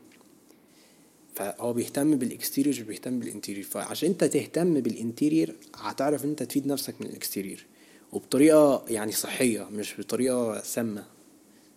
فهو 1.36 1.72
بيهتم 1.72 2.16
بال 2.16 2.28
exterior 2.28 2.74
مش 2.74 2.82
بيهتم 2.82 3.18
بال 3.18 3.26
interior. 3.26 3.64
فعشان 3.64 4.08
انت 4.08 4.24
تهتم 4.24 4.80
بال 4.80 4.95
interior 4.95 5.54
هتعرف 5.74 6.24
انت 6.24 6.42
تفيد 6.42 6.66
نفسك 6.66 6.94
من 7.00 7.06
ال 7.06 7.12
exterior. 7.12 7.66
وبطريقة 8.12 8.84
يعني 8.88 9.12
صحية 9.12 9.68
مش 9.72 10.00
بطريقة 10.00 10.62
سامة 10.62 11.04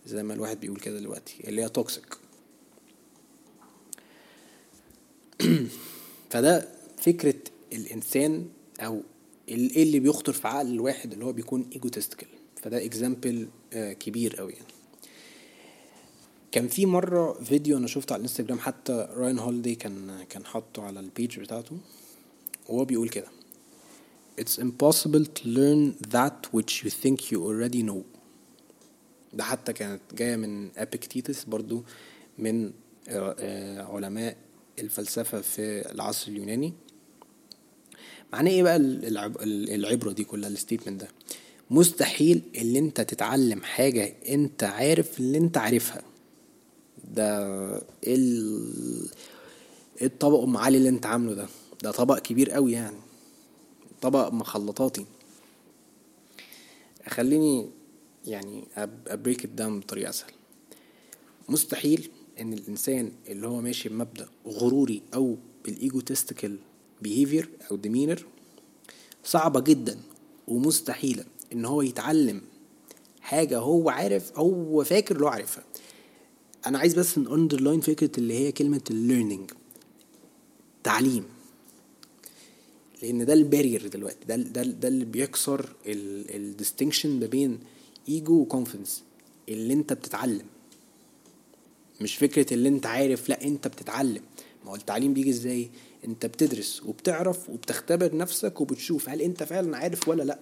زي 0.05 0.23
ما 0.23 0.33
الواحد 0.33 0.59
بيقول 0.59 0.79
كده 0.79 0.99
دلوقتي 0.99 1.35
اللي 1.47 1.63
هي 1.63 1.69
toxic 1.69 2.17
فده 6.31 6.67
فكرة 6.97 7.35
الإنسان 7.73 8.45
أو 8.79 9.01
إيه 9.49 9.83
اللي 9.83 9.99
بيخطر 9.99 10.33
في 10.33 10.47
عقل 10.47 10.67
الواحد 10.67 11.13
اللي 11.13 11.25
هو 11.25 11.33
بيكون 11.33 11.69
egotistical 11.73 12.27
فده 12.61 12.85
example 12.85 13.47
آه، 13.73 13.93
كبير 13.93 14.35
قوي 14.35 14.53
يعني. 14.53 14.78
كان 16.51 16.67
في 16.67 16.85
مرة 16.85 17.33
فيديو 17.43 17.77
أنا 17.77 17.87
شفته 17.87 18.13
على 18.13 18.19
الإنستجرام 18.19 18.59
حتى 18.59 19.07
راين 19.11 19.39
هوليداي 19.39 19.75
كان 19.75 20.23
كان 20.29 20.45
حاطه 20.45 20.83
على 20.83 20.99
ال 20.99 21.07
page 21.07 21.39
بتاعته 21.39 21.77
وهو 22.69 22.85
بيقول 22.85 23.09
كده. 23.09 23.27
It's 24.41 24.59
impossible 24.61 25.25
to 25.39 25.43
learn 25.45 26.07
that 26.15 26.47
which 26.53 26.83
you 26.83 26.89
think 26.89 27.31
you 27.31 27.39
already 27.49 27.83
know. 27.89 28.01
ده 29.33 29.43
حتى 29.43 29.73
كانت 29.73 30.01
جاية 30.13 30.35
من 30.35 30.69
أبيكتيتس 30.77 31.43
برضو 31.43 31.83
من 32.37 32.71
آه، 33.09 33.81
علماء 33.95 34.37
الفلسفة 34.79 35.41
في 35.41 35.91
العصر 35.91 36.31
اليوناني. 36.31 36.73
معناه 38.33 38.51
إيه 38.51 38.63
بقى 38.63 38.75
العبرة 39.75 40.11
دي 40.11 40.23
كلها 40.23 40.49
ال 40.49 40.54
statement 40.54 41.01
ده؟ 41.01 41.07
مستحيل 41.71 42.41
اللي 42.55 42.79
أنت 42.79 43.01
تتعلم 43.01 43.61
حاجة 43.61 44.13
أنت 44.29 44.63
عارف 44.63 45.19
اللي 45.19 45.37
أنت 45.37 45.57
عارفها. 45.57 46.01
ده 47.13 47.47
إيه 48.03 48.17
الطبق 50.01 50.39
أم 50.43 50.57
علي 50.57 50.77
اللي 50.77 50.89
أنت 50.89 51.05
عامله 51.05 51.33
ده؟ 51.33 51.47
ده 51.83 51.91
طبق 51.91 52.19
كبير 52.19 52.51
قوي 52.51 52.71
يعني. 52.71 52.97
طبق 54.01 54.33
مخلطاتي. 54.33 55.05
خليني 57.07 57.69
يعني 58.25 58.63
ا 59.07 59.13
break 59.13 59.45
down 59.45 59.79
بطريقة 59.79 60.09
أسهل. 60.09 60.31
مستحيل 61.49 62.09
إن 62.39 62.53
الإنسان 62.53 63.11
اللي 63.27 63.47
هو 63.47 63.61
ماشي 63.61 63.89
بمبدأ 63.89 64.27
غروري 64.47 65.01
أو 65.13 65.37
بالايجوتستيكال 65.65 66.57
بيهيفير 67.01 67.49
أو 67.71 67.75
ديمينر 67.75 68.25
صعبة 69.23 69.59
جدا 69.59 69.99
ومستحيلة 70.47 71.25
إن 71.53 71.65
هو 71.65 71.81
يتعلم 71.81 72.41
حاجة 73.21 73.59
هو 73.59 73.89
عارف 73.89 74.39
هو 74.39 74.83
فاكر 74.83 75.15
اللي 75.15 75.25
هو 75.25 75.29
عارفها. 75.29 75.63
أنا 76.67 76.79
عايز 76.79 76.93
بس 76.93 77.17
underline 77.17 77.81
فكرة 77.81 78.11
اللي 78.17 78.33
هي 78.33 78.51
كلمة 78.51 78.81
ال 78.89 78.96
learning 78.96 79.51
تعليم. 80.83 81.23
لأن 83.01 83.25
ده 83.25 83.33
ال 83.33 83.40
barrier 83.40 83.87
دلوقتي 83.87 84.25
ده 84.27 84.35
ده 84.35 84.63
ده 84.63 84.87
اللي 84.87 85.05
بيكسر 85.05 85.69
ال 85.85 85.96
distinction 85.96 87.19
ما 87.19 87.25
بين 87.25 87.59
ego 88.09 88.41
و 88.41 88.47
confidence 88.47 89.03
اللي 89.49 89.73
أنت 89.73 89.93
بتتعلم. 89.93 90.45
مش 92.01 92.15
فكرة 92.15 92.53
اللي 92.53 92.69
أنت 92.69 92.85
عارف 92.85 93.29
لأ 93.29 93.43
أنت 93.43 93.67
بتتعلم. 93.67 94.21
ما 94.65 94.71
هو 94.71 94.75
التعليم 94.75 95.13
بيجي 95.13 95.29
إزاي؟ 95.29 95.69
أنت 96.05 96.25
بتدرس 96.25 96.83
وبتعرف 96.85 97.49
وبتختبر 97.49 98.15
نفسك 98.15 98.61
وبتشوف 98.61 99.09
هل 99.09 99.21
أنت 99.21 99.43
فعلا 99.43 99.77
عارف 99.77 100.07
ولا 100.07 100.23
لأ؟ 100.23 100.39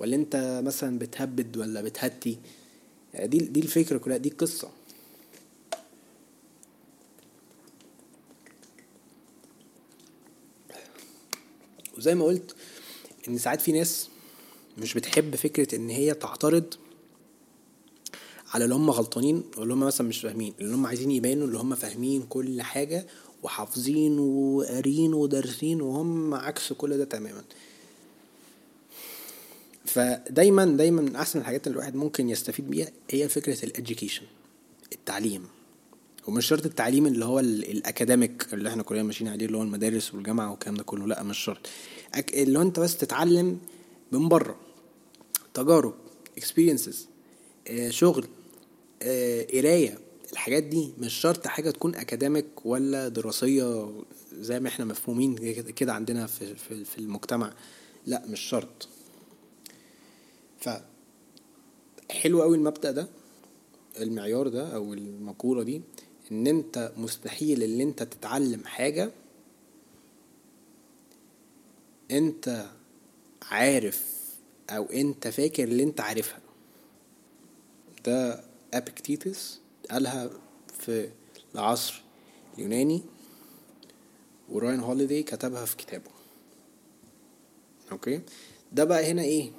ولا 0.00 0.16
أنت 0.16 0.60
مثلا 0.64 0.98
بتهبد 0.98 1.56
ولا 1.56 1.82
بتهتي؟ 1.82 2.38
دي 3.24 3.38
دي 3.38 3.60
الفكرة 3.60 3.98
كلها 3.98 4.16
دي 4.16 4.28
القصة. 4.28 4.68
وزي 12.02 12.14
ما 12.14 12.24
قلت 12.24 12.54
إن 13.28 13.38
ساعات 13.38 13.60
في 13.60 13.72
ناس 13.72 14.08
مش 14.78 14.94
بتحب 14.94 15.36
فكرة 15.36 15.76
إن 15.76 15.90
هي 15.90 16.14
تعترض 16.14 16.74
على 18.54 18.64
اللي 18.64 18.74
هم 18.74 18.90
غلطانين 18.90 19.42
واللي 19.58 19.74
هم 19.74 19.80
مثلا 19.80 20.08
مش 20.08 20.20
فاهمين 20.20 20.54
اللي 20.60 20.74
هم 20.74 20.86
عايزين 20.86 21.10
يبانوا 21.10 21.46
اللي 21.46 21.58
هم 21.58 21.74
فاهمين 21.74 22.22
كل 22.22 22.62
حاجة 22.62 23.06
وحافظين 23.42 24.18
وقارين 24.18 25.14
ودارسين 25.14 25.80
وهم 25.80 26.34
عكس 26.34 26.72
كل 26.72 26.98
ده 26.98 27.04
تماما. 27.04 27.44
فدايما 29.84 30.64
دايما 30.64 31.02
من 31.02 31.16
أحسن 31.16 31.38
الحاجات 31.38 31.66
اللي 31.66 31.74
الواحد 31.76 31.94
ممكن 31.94 32.28
يستفيد 32.30 32.70
بيها 32.70 32.88
هي 33.10 33.28
فكرة 33.28 33.64
ال 33.64 33.70
education 33.70 34.26
التعليم. 34.92 35.46
ومش 36.26 36.46
شرط 36.46 36.66
التعليم 36.66 37.06
اللي 37.06 37.24
هو 37.24 37.40
ال 37.40 37.52
academic 37.52 38.46
اللي 38.54 38.68
إحنا 38.68 38.82
كلنا 38.82 39.02
ماشيين 39.02 39.30
عليه 39.30 39.46
اللي 39.46 39.56
هو 39.56 39.62
المدارس 39.62 40.14
والجامعة 40.14 40.50
والكلام 40.50 40.74
ده 40.74 40.82
كله 40.82 41.06
لا 41.06 41.22
مش 41.22 41.38
شرط. 41.38 41.66
اللي 42.34 42.58
هو 42.58 42.62
انت 42.62 42.80
بس 42.80 42.96
تتعلم 42.96 43.58
من 44.12 44.28
بره. 44.28 44.56
تجارب 45.54 45.94
experiences 46.38 47.08
آه، 47.68 47.90
شغل 47.90 48.26
آه، 49.02 49.42
قراية 49.42 49.98
الحاجات 50.32 50.62
دي 50.62 50.92
مش 50.98 51.14
شرط 51.14 51.46
حاجة 51.46 51.70
تكون 51.70 51.94
academic 51.94 52.66
ولا 52.66 53.08
دراسية 53.08 53.92
زي 54.32 54.60
ما 54.60 54.68
إحنا 54.68 54.84
مفهومين 54.84 55.34
كده 55.52 55.92
عندنا 55.92 56.26
في 56.26 56.54
في 56.84 56.98
المجتمع. 56.98 57.52
لا 58.06 58.22
مش 58.26 58.40
شرط. 58.40 58.88
ف 60.60 60.68
حلو 62.10 62.42
قوي 62.42 62.56
المبدأ 62.56 62.90
ده 62.90 63.08
المعيار 64.00 64.48
ده 64.48 64.74
أو 64.74 64.94
المقولة 64.94 65.62
دي. 65.62 65.82
إن 66.32 66.46
أنت 66.46 66.92
مستحيل 66.96 67.62
إن 67.62 67.80
أنت 67.80 68.02
تتعلم 68.02 68.64
حاجة 68.64 69.10
أنت 72.10 72.66
عارف 73.42 74.06
أو 74.70 74.84
أنت 74.84 75.28
فاكر 75.28 75.64
اللي 75.64 75.82
أنت 75.82 76.00
عارفها. 76.00 76.38
ده 78.06 78.44
إبكتيتوس 78.74 79.60
قالها 79.90 80.30
في 80.78 81.10
العصر 81.54 82.02
اليوناني 82.54 83.02
وراين 84.48 84.80
هوليدي 84.80 85.22
كتبها 85.22 85.64
في 85.64 85.76
كتابه. 85.76 86.10
okay؟ 87.92 88.20
ده 88.72 88.84
بقى 88.84 89.10
هنا 89.10 89.22
إيه؟ 89.22 89.50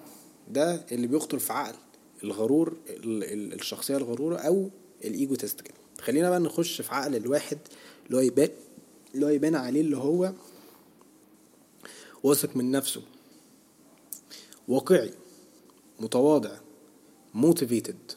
ده 0.49 0.85
اللي 0.91 1.07
بيخطر 1.07 1.39
في 1.39 1.53
عقل 1.53 1.75
الغرور 2.23 2.77
الشخصية 2.89 3.97
الغرورة 3.97 4.37
أو 4.37 4.69
ال 5.05 5.35
egotist 5.35 5.61
كده 5.61 5.75
خلينا 6.03 6.29
بقى 6.29 6.39
نخش 6.39 6.81
في 6.81 6.95
عقل 6.95 7.15
الواحد 7.15 7.57
اللي 8.05 8.17
هو 8.17 8.21
يبان 8.21 8.49
اللي 9.15 9.25
هو 9.25 9.29
يبان 9.29 9.55
عليه 9.55 9.81
اللي 9.81 9.97
هو 9.97 10.33
واثق 12.23 12.55
من 12.57 12.71
نفسه. 12.71 13.01
واقعي 14.67 15.13
متواضع 15.99 16.57
motivated 17.35 18.15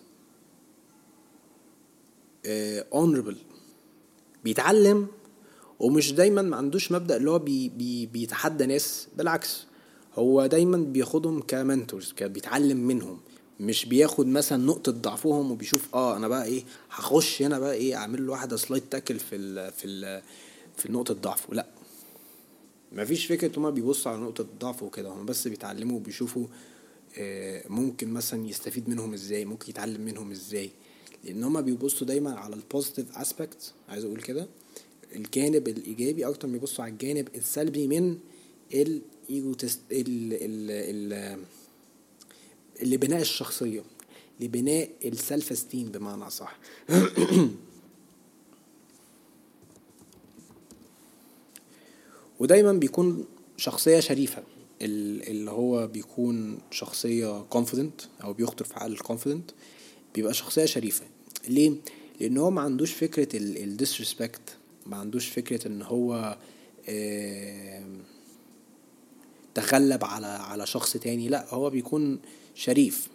honorable 2.93 3.37
بيتعلم 4.45 5.07
ومش 5.81 6.13
دايما 6.13 6.43
ما 6.43 6.57
عندوش 6.57 6.93
مبدأ 6.93 7.17
اللي 7.17 7.31
هو 7.31 7.39
بي 7.39 7.69
بي 7.69 8.07
بيتحدى 8.07 8.67
ناس 8.67 9.09
بالعكس 9.17 9.65
هو 10.15 10.47
دايما 10.47 10.77
بياخدهم 10.77 11.43
ك 11.43 11.51
mentors 11.51 12.13
بيتعلم 12.21 12.77
منهم. 12.77 13.21
مش 13.61 13.85
بياخد 13.85 14.27
مثلا 14.27 14.65
نقطة 14.65 14.93
ضعفهم 14.93 15.51
وبيشوف 15.51 15.95
آه 15.95 16.17
أنا 16.17 16.29
بقى 16.29 16.45
إيه 16.45 16.65
هخش 16.91 17.43
هنا 17.43 17.59
بقى 17.59 17.75
إيه 17.75 17.95
أعمل 17.95 18.27
له 18.27 18.33
واحدة 18.33 18.57
slide 18.57 18.83
tackle 18.91 19.19
في 19.19 19.37
ال 19.37 19.73
في 19.73 19.87
ال 19.87 20.23
في 20.77 20.93
نقطة 20.93 21.15
ضعفه 21.15 21.55
لا. 21.55 21.67
مفيش 22.93 23.27
فكرة 23.27 23.59
هما 23.59 23.71
بيبصوا 23.71 24.13
على 24.13 24.21
نقطة 24.21 24.47
ضعف 24.61 24.83
وكده 24.83 25.09
هما 25.09 25.23
بس 25.25 25.49
بيتعلموا 25.49 25.97
وبيشوفوا 25.97 26.47
آه 27.19 27.63
ممكن 27.69 28.09
مثلا 28.13 28.47
يستفيد 28.49 28.89
منهم 28.89 29.15
إزاي 29.15 29.45
ممكن 29.45 29.71
يتعلم 29.71 30.01
منهم 30.01 30.31
إزاي. 30.31 30.71
لأن 31.25 31.45
هما 31.45 31.61
بيبصوا 31.61 32.07
دايما 32.07 32.39
على 32.39 32.55
ال 32.55 32.62
positive 32.62 33.19
aspect 33.19 33.73
عايز 33.89 34.05
أقول 34.05 34.21
كده 34.23 34.47
الجانب 35.17 35.69
الإيجابي 35.69 36.27
أكتر 36.27 36.49
ما 36.49 36.57
يبصوا 36.57 36.85
على 36.85 36.93
الجانب 36.93 37.29
السلبي 37.35 37.87
من 37.87 38.19
ال 38.75 39.55
egotist 39.55 39.81
ال 39.93 40.33
ال 40.33 41.13
ال 41.13 41.39
لبناء 42.83 43.21
الشخصية 43.21 43.83
لبناء 44.41 44.91
ال 45.05 45.53
self-esteem 45.53 45.89
بمعنى 45.89 46.31
صح. 46.31 46.59
ودايما 52.41 52.73
بيكون 52.73 53.25
شخصية 53.57 54.01
شريفة 54.01 54.43
اللي 54.83 55.51
هو 55.51 55.87
بيكون 55.87 56.59
شخصية 56.71 57.43
confident 57.43 58.01
أو 58.25 58.33
بيخطر 58.33 58.65
في 58.65 58.75
عقل 58.75 58.93
ال 58.93 58.98
confident 58.98 59.51
بيبقى 60.15 60.35
شخصية 60.35 60.65
شريفة. 60.65 61.05
ليه؟ 61.49 61.73
لأن 62.21 62.39
هو 62.39 62.51
ما 62.51 62.61
عندوش 62.61 62.93
فكرة 62.93 63.29
ال 63.37 63.48
disrespect 63.48 64.57
ما 64.87 64.97
عندوش 64.97 65.29
فكرة 65.29 65.69
إن 65.69 65.83
هو 65.83 66.37
تخلب 69.57 70.05
على 70.05 70.27
على 70.27 70.67
شخص 70.67 70.93
تاني 70.93 71.29
لا 71.29 71.55
هو 71.55 71.71
بيكون 71.71 72.19
شريف 72.55 73.09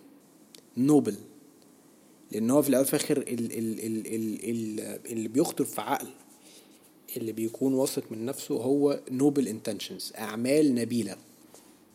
noble. 0.78 1.16
لأن 2.32 2.50
هو 2.50 2.62
في 2.62 2.70
الأول 2.70 2.84
وفي 2.84 2.94
الآخر 2.94 3.24
اللي 5.06 5.28
بيخطر 5.28 5.66
في 5.66 5.82
عقل 5.82 6.08
اللي 7.18 7.32
بيكون 7.32 7.74
واثق 7.74 8.12
من 8.12 8.26
نفسه 8.26 8.56
هو 8.56 9.00
noble 9.12 9.48
intentions 9.48 10.14
أعمال 10.18 10.76
نبيلة 10.76 11.16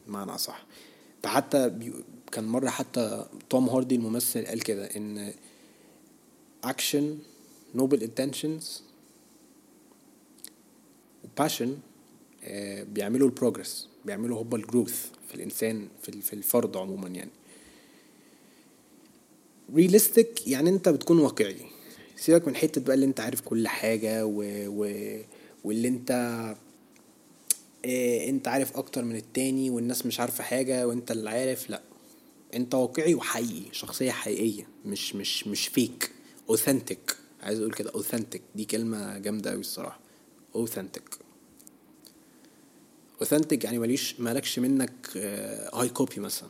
بمعنى 0.06 0.34
أصح. 0.34 0.66
فحتى 1.22 1.92
كان 2.32 2.44
مرة 2.44 2.68
حتى 2.68 3.26
توم 3.50 3.68
هاردي 3.68 3.94
الممثل 3.94 4.46
قال 4.46 4.62
كده 4.62 4.84
إن 4.84 5.32
action 6.64 7.18
noble 7.74 8.02
intentions 8.02 8.82
و 11.24 11.31
passion 11.31 11.78
بيعملوا 12.92 13.28
ال 13.28 13.35
progress 13.35 13.88
بيعملوا 14.06 14.38
هوبا 14.38 14.56
ال 14.56 14.63
growth 14.63 15.06
في 15.28 15.34
الإنسان 15.34 15.88
في 16.02 16.20
في 16.20 16.32
الفرد 16.32 16.76
عموما 16.76 17.08
يعني. 17.08 17.30
realistic 19.74 20.46
يعني 20.48 20.70
أنت 20.70 20.88
بتكون 20.88 21.18
واقعي. 21.18 21.56
سيبك 22.16 22.48
من 22.48 22.56
حتة 22.56 22.80
بقى 22.80 22.94
اللي 22.94 23.06
أنت 23.06 23.20
عارف 23.20 23.40
كل 23.40 23.68
حاجة 23.68 24.26
و... 24.26 24.42
و... 24.68 25.18
واللي 25.64 25.88
أنت 25.88 26.10
آه 27.86 28.28
أنت 28.28 28.48
عارف 28.48 28.76
أكتر 28.76 29.04
من 29.04 29.16
التاني 29.16 29.70
والناس 29.70 30.06
مش 30.06 30.20
عارفة 30.20 30.44
حاجة 30.44 30.86
وأنت 30.88 31.10
اللي 31.10 31.30
عارف 31.30 31.70
لأ. 31.70 31.82
أنت 32.54 32.74
واقعي 32.74 33.14
وحقيقي 33.14 33.62
شخصية 33.72 34.10
حقيقية 34.10 34.68
مش 34.84 35.14
مش 35.14 35.46
مش 35.46 35.68
فيك 35.68 36.10
authentic 36.50 37.16
عايز 37.42 37.58
أقول 37.60 37.72
كده 37.72 37.90
authentic 37.90 38.42
دي 38.54 38.64
كلمة 38.64 39.18
جامدة 39.18 39.50
قوي 39.50 39.60
الصراحة. 39.60 40.00
authentic 40.54 41.02
authentic 43.20 43.64
يعني 43.64 43.78
ماليش 43.78 44.20
مالكش 44.20 44.58
منك 44.58 45.16
هاي 45.74 45.88
copy 45.88 46.20
مثلا. 46.20 46.48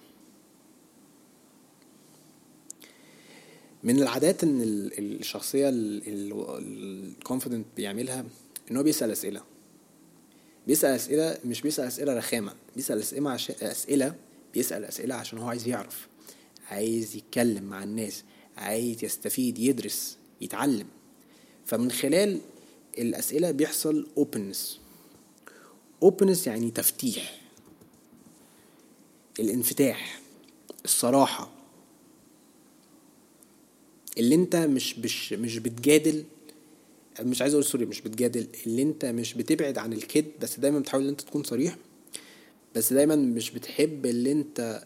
من 3.84 4.02
العادات 4.02 4.44
إن 4.44 4.60
الشخصية 4.98 5.70
ال 5.72 5.92
confident 5.92 7.66
بيعملها 7.76 8.24
إن 8.70 8.76
هو 8.76 8.82
بيسأل 8.82 9.10
أسئلة. 9.10 9.42
بيسأل 10.66 10.90
أسئلة 10.94 11.38
مش 11.44 11.60
بيسأل 11.60 11.84
أسئلة 11.86 12.14
رخامة. 12.14 12.54
بيسأل 12.76 12.98
اسئله 12.98 13.30
عشان 13.30 13.54
أسئلة 13.62 14.14
بيسأل 14.54 14.84
أسئلة 14.84 15.14
عشان 15.14 15.38
هو 15.38 15.48
عايز 15.48 15.68
يعرف. 15.68 16.08
عايز 16.70 17.16
يتكلم 17.16 17.64
مع 17.64 17.84
الناس. 17.84 18.24
عايز 18.56 19.04
يستفيد 19.04 19.58
يدرس 19.58 20.18
يتعلم. 20.40 20.86
فمن 21.66 21.90
خلال 21.90 22.40
الأسئلة 22.98 23.50
بيحصل 23.50 24.06
openness. 24.18 24.85
Openness 26.04 26.46
يعني 26.46 26.70
تفتيح. 26.70 27.40
الانفتاح 29.40 30.20
الصراحة. 30.84 31.50
اللي 34.18 34.34
انت 34.34 34.56
مش 34.56 34.98
مش 34.98 35.32
مش 35.32 35.58
بتجادل 35.58 36.24
مش 37.20 37.42
عايز 37.42 37.54
أقول 37.54 37.64
سوري 37.64 37.86
مش 37.86 38.00
بتجادل 38.00 38.46
اللي 38.66 38.82
انت 38.82 39.04
مش 39.04 39.34
بتبعد 39.34 39.78
عن 39.78 39.92
الكذب 39.92 40.32
بس 40.42 40.60
دايما 40.60 40.78
بتحاول 40.78 41.02
إن 41.02 41.08
انت 41.08 41.20
تكون 41.20 41.42
صريح 41.44 41.76
بس 42.74 42.92
دايما 42.92 43.16
مش 43.16 43.50
بتحب 43.50 44.06
اللي 44.06 44.32
انت 44.32 44.84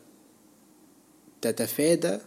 تتفادى 1.43 2.19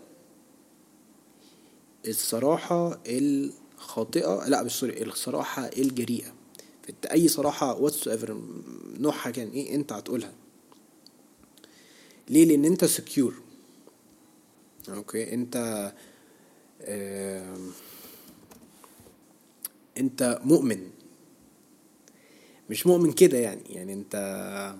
الصراحة 2.07 2.99
الخاطئة 3.07 4.47
لا 4.47 4.63
مش 4.63 4.71
sorry 4.71 5.03
الصراحة 5.03 5.67
الجريئة. 5.77 6.33
أي 7.11 7.27
صراحة 7.27 7.79
whatsoever 7.79 8.41
نوعها 8.99 9.29
كان 9.31 9.49
إيه 9.49 9.75
أنت 9.75 9.93
هتقولها. 9.93 10.33
ليه؟ 12.29 12.45
لأن 12.45 12.65
أنت 12.65 12.85
secure 12.85 13.33
okay؟ 14.89 15.33
أنت 15.33 15.93
آه 16.81 17.57
أنت 19.97 20.41
مؤمن. 20.43 20.89
مش 22.69 22.87
مؤمن 22.87 23.11
كده 23.11 23.37
يعني. 23.37 23.63
يعني 23.69 23.93
أنت 23.93 24.75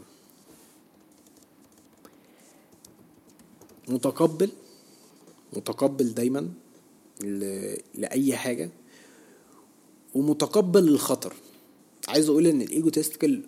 متقبل 3.88 4.50
متقبل 5.54 6.14
دايما 6.14 6.50
لأي 7.94 8.38
حاجة 8.38 8.70
ومتقبل 10.16 10.88
الخطر. 10.88 11.34
عايز 12.08 12.30
أقول 12.30 12.48
ان 12.48 12.62
ال 12.62 12.68
egotistical 12.68 13.42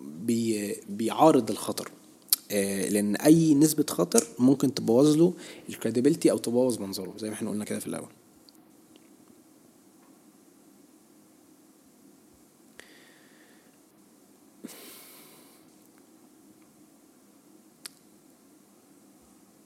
بي 0.00 0.74
بيعارض 0.88 1.50
الخطر. 1.50 1.90
آه 2.50 2.88
لأن 2.88 3.16
اي 3.16 3.54
نسبة 3.54 3.86
خطر 3.90 4.26
ممكن 4.38 4.74
تبوظ 4.74 5.16
له 5.16 5.34
ال 5.68 5.73
credibility 5.73 6.30
أو 6.30 6.38
تبوظ 6.38 6.78
منظره 6.78 7.14
زي 7.18 7.28
ما 7.28 7.34
إحنا 7.34 7.50
قلنا 7.50 7.64
كده 7.64 7.78
في 7.78 7.86
الأول. 7.86 8.08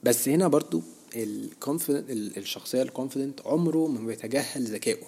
بس 0.03 0.29
هنا 0.29 0.47
برضو 0.47 0.81
ال 1.15 1.27
confident 1.27 2.37
الشخصية 2.37 2.81
ال 2.81 2.87
confident 2.87 3.41
عمره 3.45 3.87
ما 3.87 4.07
بيتجاهل 4.07 4.63
ذكائه. 4.63 5.03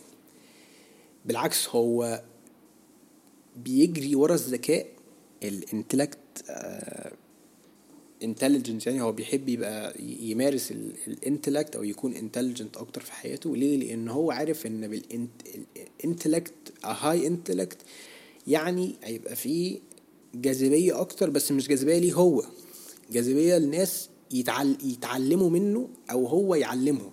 بالعكس 1.26 1.69
هو 1.69 2.21
بيجري 3.63 4.15
ورا 4.15 4.35
الذكاء 4.35 4.85
ال 5.43 5.51
intellect 5.51 6.17
intelligent 8.23 8.88
يعني 8.87 9.01
هو 9.01 9.11
بيحب 9.11 9.49
يبقى 9.49 9.93
يمارس 10.01 10.71
ال 11.08 11.14
intellect 11.14 11.75
أو 11.75 11.83
يكون 11.83 12.13
intelligent 12.13 12.77
أكتر 12.77 13.01
في 13.01 13.11
حياته. 13.11 13.55
ليه؟ 13.55 13.77
لأن 13.77 14.09
هو 14.09 14.31
عارف 14.31 14.65
إن 14.65 14.87
بال 14.88 15.18
intellect 15.18 16.53
high 16.84 17.27
intellect 17.27 17.77
يعني 18.47 18.95
هيبقى 19.03 19.35
فيه 19.35 19.79
جاذبية 20.35 21.01
أكتر 21.01 21.29
بس 21.29 21.51
مش 21.51 21.67
جاذبية 21.67 21.97
ليه 21.97 22.13
هو. 22.13 22.45
جاذبية 23.11 23.57
لناس 23.57 24.09
يتعل... 24.31 24.77
يتعلموا 24.83 25.49
منه 25.49 25.89
أو 26.11 26.27
هو 26.27 26.55
يعلمهم. 26.55 27.11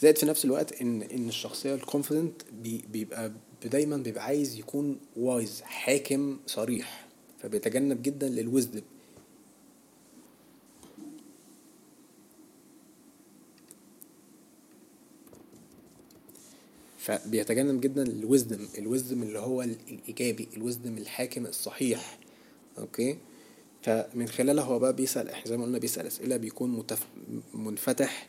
زائد 0.00 0.18
في 0.18 0.26
نفس 0.26 0.44
الوقت 0.44 0.80
إن 0.80 1.02
إن 1.02 1.28
الشخصية 1.28 1.74
ال 1.74 1.81
confident 1.81 2.42
بي 2.62 2.84
بيبقى 2.92 3.32
دايما 3.64 3.96
بيبقى 3.96 4.24
عايز 4.24 4.58
يكون 4.58 4.98
wise 5.16 5.60
حاكم 5.62 6.38
صريح. 6.46 7.06
فبيتجذب 7.42 8.02
جدا 8.02 8.28
لل 8.28 8.41
wisdom 8.41 8.82
فبيتجذب 16.98 17.80
جدا 17.80 18.02
ال 18.02 18.11
wisdom 18.11 18.66
ال 18.78 18.84
wisdom 18.84 19.22
اللي 19.22 19.38
هو 19.38 19.62
الإيجابي 19.62 20.48
ال 20.56 20.62
wisdom 20.62 20.98
الحاكم 20.98 21.46
الصحيح. 21.46 22.18
أوكي؟ 22.78 23.18
فمن 23.82 24.28
خلالها 24.28 24.64
هو 24.64 24.78
بقى 24.78 24.92
بيسأل 24.96 25.30
زي 25.46 25.56
ما 25.56 25.64
قلنا 25.64 25.78
بيسأل 25.78 26.06
أسئلة 26.06 26.36
بيكون 26.36 26.70
متف... 26.70 27.06
منفتح. 27.54 28.28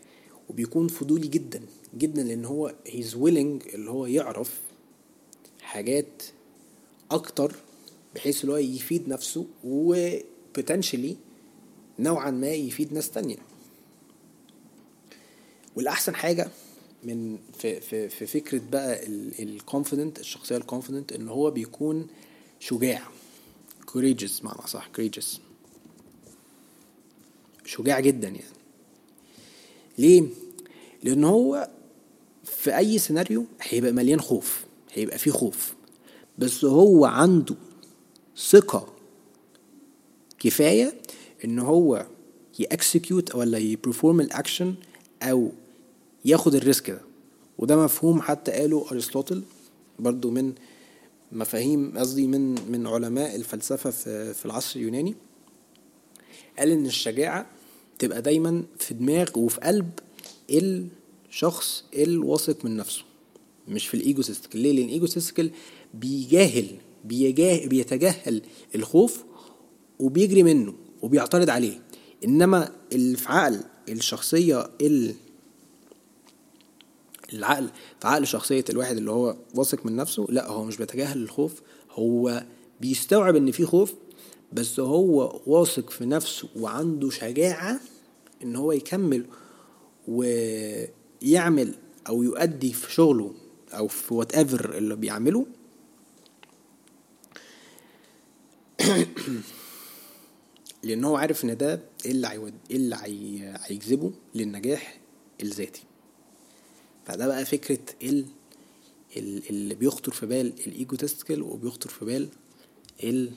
وبيكون 0.49 0.87
فضولي 0.87 1.27
جدا 1.27 1.61
جدا 1.97 2.23
لأن 2.23 2.45
هو 2.45 2.75
he's 2.87 3.15
willing 3.15 3.63
اللي 3.73 3.91
هو 3.91 4.05
يعرف 4.05 4.61
حاجات 5.61 6.23
أكتر 7.11 7.55
بحيث 8.15 8.41
اللي 8.41 8.53
هو 8.53 8.57
يفيد 8.57 9.07
نفسه 9.09 9.45
و 9.63 9.76
potentially 9.76 11.15
نوعا 11.99 12.31
ما 12.31 12.49
يفيد 12.49 12.93
ناس 12.93 13.11
تانية. 13.11 13.37
والأحسن 15.75 16.15
حاجة 16.15 16.49
من 17.03 17.37
في 17.59 17.81
في 17.81 18.09
في 18.09 18.25
فكرة 18.25 18.61
بقى 18.71 19.05
ال 19.39 19.47
confident 19.47 20.19
الشخصية 20.19 20.57
ال 20.57 20.63
confident 20.63 21.11
إن 21.11 21.27
هو 21.27 21.51
بيكون 21.51 22.07
شجاع. 22.59 23.01
courageous 23.91 24.43
معنى 24.43 24.67
صح 24.67 24.89
courageous. 24.97 25.39
شجاع 27.65 27.99
جدا 27.99 28.27
يعني. 28.27 28.43
ليه؟ 29.97 30.23
لأن 31.03 31.23
هو 31.23 31.69
في 32.43 32.77
أي 32.77 32.97
سيناريو 32.97 33.45
هيبقى 33.61 33.91
مليان 33.91 34.21
خوف 34.21 34.65
هيبقى 34.93 35.17
فيه 35.17 35.31
خوف. 35.31 35.73
بس 36.37 36.65
هو 36.65 37.05
عنده 37.05 37.55
ثقة 38.49 38.93
كفاية 40.39 40.93
إن 41.45 41.59
هو 41.59 42.05
ي 42.59 42.69
execute 42.69 43.35
ولا 43.35 43.57
ي 43.57 43.65
perform 43.65 44.21
ال 44.21 44.29
action 44.29 44.75
أو 45.21 45.51
ياخد 46.25 46.55
ال 46.55 46.62
risk 46.62 46.89
ده. 46.89 47.01
وده 47.57 47.83
مفهوم 47.83 48.21
حتى 48.21 48.51
قاله 48.51 48.85
أرسطوطل 48.91 49.43
برضو 49.99 50.31
من 50.31 50.53
مفاهيم 51.31 51.97
قصدي 51.97 52.27
من 52.27 52.71
من 52.71 52.87
علماء 52.87 53.35
الفلسفة 53.35 53.89
في, 53.89 54.33
في 54.33 54.45
العصر 54.45 54.79
اليوناني. 54.79 55.15
قال 56.59 56.71
إن 56.71 56.85
الشجاعة 56.85 57.45
تبقى 57.99 58.21
دايما 58.21 58.63
في 58.79 58.93
دماغ 58.93 59.27
وفي 59.39 59.59
قلب 59.59 59.89
الشخص 60.51 61.83
الواثق 61.95 62.65
من 62.65 62.77
نفسه 62.77 63.03
مش 63.67 63.87
في 63.87 63.93
ال 63.93 63.98
egotistical. 63.98 64.59
ليه؟ 64.61 64.71
لأن 64.71 64.85
ال 64.85 64.91
egotistical 64.91 65.51
بيجاهل 65.93 66.67
بيجاه 67.05 67.67
بيتجاهل 67.67 68.41
الخوف 68.75 69.23
وبيجري 69.99 70.43
منه 70.43 70.73
وبيعترض 71.01 71.49
عليه. 71.49 71.81
إنما 72.25 72.71
في 72.91 73.25
عقل 73.27 73.63
الشخصية 73.89 74.69
ال 74.81 75.13
العقل 77.33 77.69
في 78.01 78.07
عقل 78.07 78.27
شخصية 78.27 78.65
الواحد 78.69 78.97
اللي 78.97 79.11
هو 79.11 79.35
واثق 79.55 79.85
من 79.85 79.95
نفسه 79.95 80.25
لا 80.29 80.47
هو 80.51 80.63
مش 80.63 80.77
بيتجاهل 80.77 81.17
الخوف 81.23 81.61
هو 81.91 82.43
بيستوعب 82.81 83.35
إن 83.35 83.51
في 83.51 83.65
خوف 83.65 83.93
بس 84.53 84.79
هو 84.79 85.41
واثق 85.47 85.89
في 85.89 86.05
نفسه 86.05 86.49
وعنده 86.55 87.09
شجاعة 87.09 87.79
إن 88.43 88.55
هو 88.55 88.71
يكمل 88.71 89.25
ويعمل 90.07 91.75
أو 92.07 92.23
يؤدي 92.23 92.73
في 92.73 92.93
شغله 92.93 93.33
أو 93.73 93.87
في 93.87 94.13
whatever 94.13 94.77
اللي 94.77 94.95
بيعمله. 94.95 95.45
لأن 100.83 101.03
هو 101.03 101.15
عارف 101.15 101.43
إن 101.43 101.57
ده 101.57 101.81
إيه 102.05 102.11
اللي 102.11 102.27
هيود 102.27 102.53
إيه 102.71 102.75
اللي 102.75 102.95
هيجذبه 103.63 104.11
للنجاح 104.35 104.99
الذاتي. 105.41 105.83
فده 107.05 107.27
بقى 107.27 107.45
فكرة 107.45 107.79
ال 108.03 108.25
اللي 109.17 109.75
بيخطر 109.75 110.11
في 110.11 110.25
بال 110.25 110.53
ال 110.67 110.73
egotistical 110.73 111.41
وبيخطر 111.41 111.89
في 111.89 112.05
بال 112.05 112.29
ال 113.03 113.31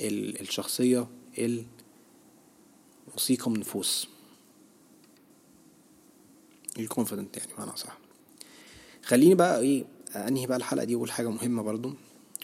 الشخصية 0.00 1.06
الوثيقه 3.08 3.48
من 3.50 3.60
نفوس 3.60 4.08
الكونفيدنت 6.78 7.36
يعني 7.36 7.52
معنى 7.58 7.76
صح 7.76 7.98
خليني 9.04 9.34
بقى 9.34 9.60
إيه 9.60 9.84
أنهي 10.16 10.46
بقى 10.46 10.56
الحلقة 10.56 10.84
دي 10.84 10.94
أقول 10.94 11.10
حاجة 11.10 11.30
مهمة 11.30 11.62
برضو. 11.62 11.92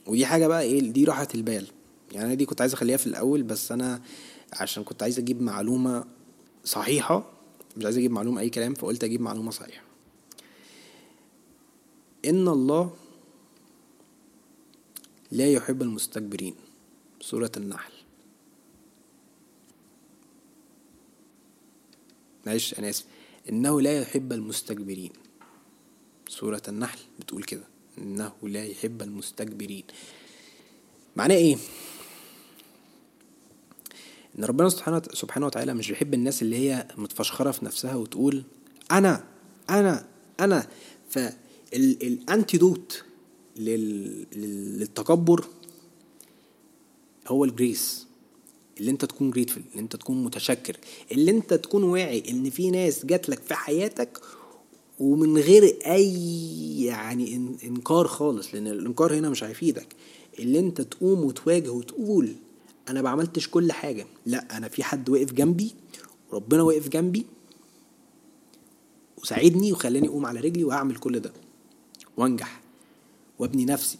ودي 0.06 0.26
حاجة 0.26 0.46
بقى 0.46 0.62
إيه 0.62 0.80
دي 0.80 1.04
راحة 1.04 1.28
البال. 1.34 1.66
يعني 2.12 2.26
أنا 2.26 2.34
دي 2.34 2.46
كنت 2.46 2.60
عايز 2.60 2.72
أخليها 2.72 2.96
في 2.96 3.06
الأول 3.06 3.42
بس 3.42 3.72
أنا 3.72 4.02
عشان 4.52 4.84
كنت 4.84 5.02
عايز 5.02 5.18
أجيب 5.18 5.42
معلومة 5.42 6.04
صحيحة 6.64 7.30
مش 7.76 7.84
عايز 7.84 7.96
أجيب 7.96 8.10
معلومة 8.10 8.40
أي 8.40 8.50
كلام 8.50 8.74
فقلت 8.74 9.04
أجيب 9.04 9.20
معلومة 9.20 9.50
صحيحة. 9.50 9.82
إن 12.24 12.48
الله 12.48 12.92
لا 15.34 15.52
يحب 15.52 15.82
المستكبرين. 15.82 16.54
سورة 17.20 17.52
النحل. 17.56 17.92
معلش 22.46 22.78
أنا 22.78 22.90
آسف. 22.90 23.04
إنه 23.48 23.80
لا 23.80 24.00
يحب 24.00 24.32
المستكبرين. 24.32 25.12
سورة 26.28 26.62
النحل 26.68 26.98
بتقول 27.20 27.42
كده. 27.42 27.64
إنه 27.98 28.32
لا 28.42 28.64
يحب 28.64 29.02
المستكبرين. 29.02 29.84
معناه 31.16 31.34
إيه؟ 31.36 31.56
إن 34.38 34.44
ربنا 34.44 34.68
سبحانه 34.68 35.46
وتعالى 35.46 35.74
مش 35.74 35.90
بيحب 35.90 36.14
الناس 36.14 36.42
اللي 36.42 36.56
هي 36.56 36.88
متفشخرة 36.96 37.50
في 37.50 37.64
نفسها 37.64 37.94
وتقول 37.94 38.44
أنا 38.92 39.24
أنا 39.70 40.06
أنا. 40.40 40.68
فالانتيدوت 43.56 44.36
للتكبر 44.36 45.44
هو 47.28 47.44
الجريس. 47.44 48.06
اللي 48.80 48.90
انت 48.90 49.04
تكون 49.04 49.30
جريتفل 49.30 49.62
اللي 49.70 49.80
انت 49.82 49.96
تكون 49.96 50.24
متشكر 50.24 50.76
اللي 51.12 51.30
انت 51.30 51.54
تكون 51.54 51.82
واعي 51.82 52.22
ان 52.30 52.50
في 52.50 52.70
ناس 52.70 53.06
جات 53.06 53.28
لك 53.28 53.42
في 53.42 53.54
حياتك 53.54 54.20
ومن 55.00 55.38
غير 55.38 55.78
أي 55.86 56.84
يعني 56.84 57.36
إنكار 57.64 58.06
خالص 58.08 58.54
لأن 58.54 58.66
الإنكار 58.66 59.14
هنا 59.14 59.28
مش 59.30 59.44
هيفيدك. 59.44 59.86
اللي 60.38 60.58
انت 60.58 60.80
تقوم 60.80 61.24
وتواجه 61.24 61.70
وتقول 61.70 62.34
أنا 62.88 63.02
ما 63.02 63.10
عملتش 63.10 63.48
كل 63.48 63.72
حاجة 63.72 64.06
لأ 64.26 64.56
أنا 64.56 64.68
في 64.68 64.82
حد 64.84 65.10
وقف 65.10 65.32
جنبي 65.32 65.74
وربنا 66.30 66.62
وقف 66.62 66.88
جنبي 66.88 67.26
وساعدني 69.18 69.72
وخلاني 69.72 70.08
أقوم 70.08 70.26
على 70.26 70.40
رجلي 70.40 70.64
واعمل 70.64 70.96
كل 70.96 71.20
ده 71.20 71.32
وأنجح. 72.16 72.63
وابني 73.38 73.64
نفسي. 73.64 73.98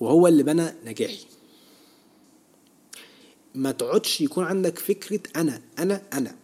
وهو 0.00 0.26
اللي 0.26 0.42
بنى 0.42 0.74
نجاحي. 0.84 1.26
ما 3.54 3.70
تقعدش 3.72 4.20
يكون 4.20 4.44
عندك 4.44 4.78
فكرة 4.78 5.20
أنا 5.36 5.62
أنا 5.78 6.02
أنا. 6.12 6.36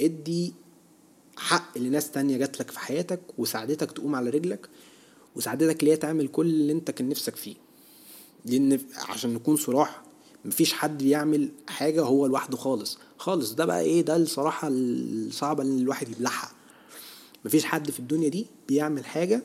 ادي 0.00 0.54
حق 1.36 1.78
لناس 1.78 2.10
تانية 2.10 2.36
جات 2.36 2.60
لك 2.60 2.70
في 2.70 2.78
حياتك 2.78 3.20
وساعدتك 3.38 3.92
تقوم 3.92 4.14
على 4.14 4.30
رجلك 4.30 4.68
وساعدتك 5.36 5.84
ليه 5.84 5.94
تعمل 5.94 6.28
كل 6.28 6.46
اللي 6.46 6.72
انت 6.72 6.90
كان 6.90 7.08
نفسك 7.08 7.36
فيه. 7.36 7.56
لأن 8.44 8.80
عشان 9.08 9.34
نكون 9.34 9.56
صراح 9.56 10.02
مفيش 10.44 10.72
حد 10.72 11.02
بيعمل 11.02 11.48
حاجة 11.68 12.02
هو 12.02 12.26
لوحده 12.26 12.56
خالص. 12.56 12.98
خالص 13.18 13.52
ده 13.52 13.64
بقى 13.64 13.80
إيه؟ 13.80 14.02
ده 14.02 14.16
الصراحة 14.16 14.68
الصعبة 14.70 15.62
اللي 15.62 15.82
الواحد 15.82 16.08
يبلعها. 16.08 16.52
مفيش 17.44 17.64
حد 17.64 17.90
في 17.90 18.00
الدنيا 18.00 18.28
دي 18.28 18.46
بيعمل 18.68 19.04
حاجة 19.04 19.42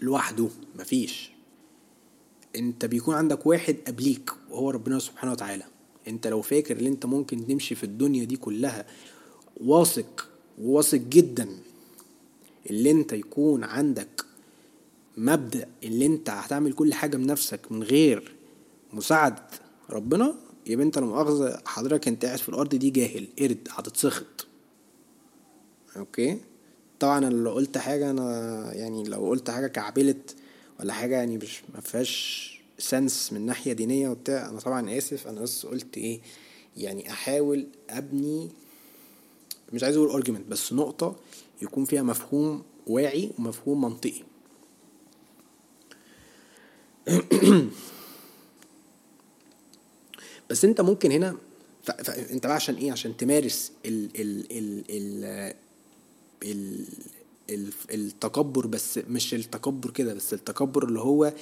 لوحده 0.00 0.48
مفيش. 0.78 1.30
انت 2.56 2.84
بيكون 2.84 3.14
عندك 3.14 3.46
واحد 3.46 3.76
قبليك 3.86 4.30
وهو 4.50 4.70
ربنا 4.70 4.98
سبحانه 4.98 5.32
وتعالى. 5.32 5.64
انت 6.08 6.26
لو 6.26 6.42
فاكر 6.42 6.80
ان 6.80 6.86
انت 6.86 7.06
ممكن 7.06 7.46
تمشي 7.46 7.74
في 7.74 7.84
الدنيا 7.84 8.24
دي 8.24 8.36
كلها 8.36 8.86
واثق 9.56 10.28
واثق 10.58 10.98
جدا 10.98 11.48
اللي 12.70 12.90
انت 12.90 13.12
يكون 13.12 13.64
عندك 13.64 14.24
مبدأ 15.16 15.68
اللي 15.84 16.06
انت 16.06 16.30
هتعمل 16.30 16.72
كل 16.72 16.94
حاجة 16.94 17.16
بنفسك 17.16 17.72
من 17.72 17.82
غير 17.82 18.34
مساعدة 18.92 19.46
ربنا 19.90 20.34
يبقى 20.66 20.86
انت 20.86 20.98
لو 20.98 21.06
مؤاخذة 21.06 21.62
حضرتك 21.66 22.08
انت 22.08 22.24
قاعد 22.24 22.38
في 22.38 22.48
الأرض 22.48 22.74
دي 22.74 22.90
جاهل 22.90 23.28
قرد 23.38 23.68
هتتسخط. 23.70 24.46
أوكي؟ 25.96 26.40
طبعا 27.04 27.18
أنا 27.18 27.34
لو 27.34 27.50
قلت 27.52 27.78
حاجة 27.78 28.10
أنا 28.10 28.70
يعني 28.74 29.04
لو 29.04 29.28
قلت 29.28 29.50
حاجة 29.50 29.66
كعبلت 29.66 30.36
ولا 30.80 30.92
حاجة 30.92 31.16
يعني 31.16 31.36
مش 31.36 31.62
مفيهاش 31.74 32.50
sense 32.78 33.32
من 33.32 33.46
ناحية 33.46 33.72
دينية 33.72 34.08
وبتاع 34.08 34.48
أنا 34.48 34.60
طبعا 34.60 34.98
آسف. 34.98 35.26
أنا 35.26 35.40
بس 35.40 35.66
قلت 35.66 35.98
إيه 35.98 36.20
يعني 36.76 37.10
أحاول 37.10 37.66
أبني 37.90 38.50
مش 39.72 39.82
عايز 39.82 39.96
أقول 39.96 40.10
argument 40.10 40.46
بس 40.48 40.72
نقطة 40.72 41.16
يكون 41.62 41.84
فيها 41.84 42.02
مفهوم 42.02 42.62
واعي 42.86 43.30
ومفهوم 43.38 43.80
منطقي. 43.80 44.22
بس 50.50 50.64
أنت 50.64 50.80
ممكن 50.80 51.12
هنا 51.12 51.36
أنت 52.30 52.46
بقى 52.46 52.54
عشان 52.54 52.74
إيه؟ 52.74 52.92
عشان 52.92 53.16
تمارس 53.16 53.72
ال 53.86 54.10
ال 54.20 54.52
ال 54.58 54.84
ال 54.90 55.54
التكبر 57.90 58.66
بس 58.66 58.98
مش 58.98 59.34
التكبر 59.34 59.90
كده 59.90 60.14
بس 60.14 60.34
التكبر 60.34 60.84
اللي 60.84 61.00
هو 61.00 61.32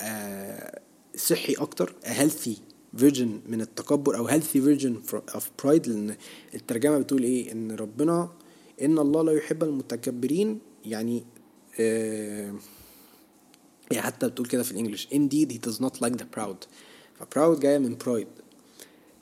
آه 0.00 0.80
صحي 1.16 1.52
أكتر 1.52 1.94
healthy 2.04 2.58
version 2.96 3.40
من 3.46 3.60
التكبر 3.60 4.16
أو 4.16 4.28
healthy 4.28 4.42
version 4.42 5.02
of 5.34 5.50
pride 5.64 5.86
لأن 5.88 6.16
الترجمة 6.54 6.98
بتقول 6.98 7.22
إيه؟ 7.22 7.52
إن 7.52 7.72
ربنا 7.72 8.32
إن 8.82 8.98
الله 8.98 9.22
لا 9.24 9.32
يحب 9.32 9.64
المتكبرين. 9.64 10.58
يعني 10.84 11.24
آه 11.80 12.54
يعني 13.90 14.02
حتى 14.06 14.28
بتقول 14.28 14.46
كده 14.48 14.62
في 14.62 14.72
ال 14.72 14.76
English. 14.76 15.06
Indeed 15.06 15.52
he 15.52 15.58
does 15.70 15.80
not 15.80 16.00
like 16.04 16.16
the 16.16 16.26
proud. 16.38 16.66
فبراود 17.18 17.60
جاية 17.60 17.78
من 17.78 17.96
pride. 17.98 18.42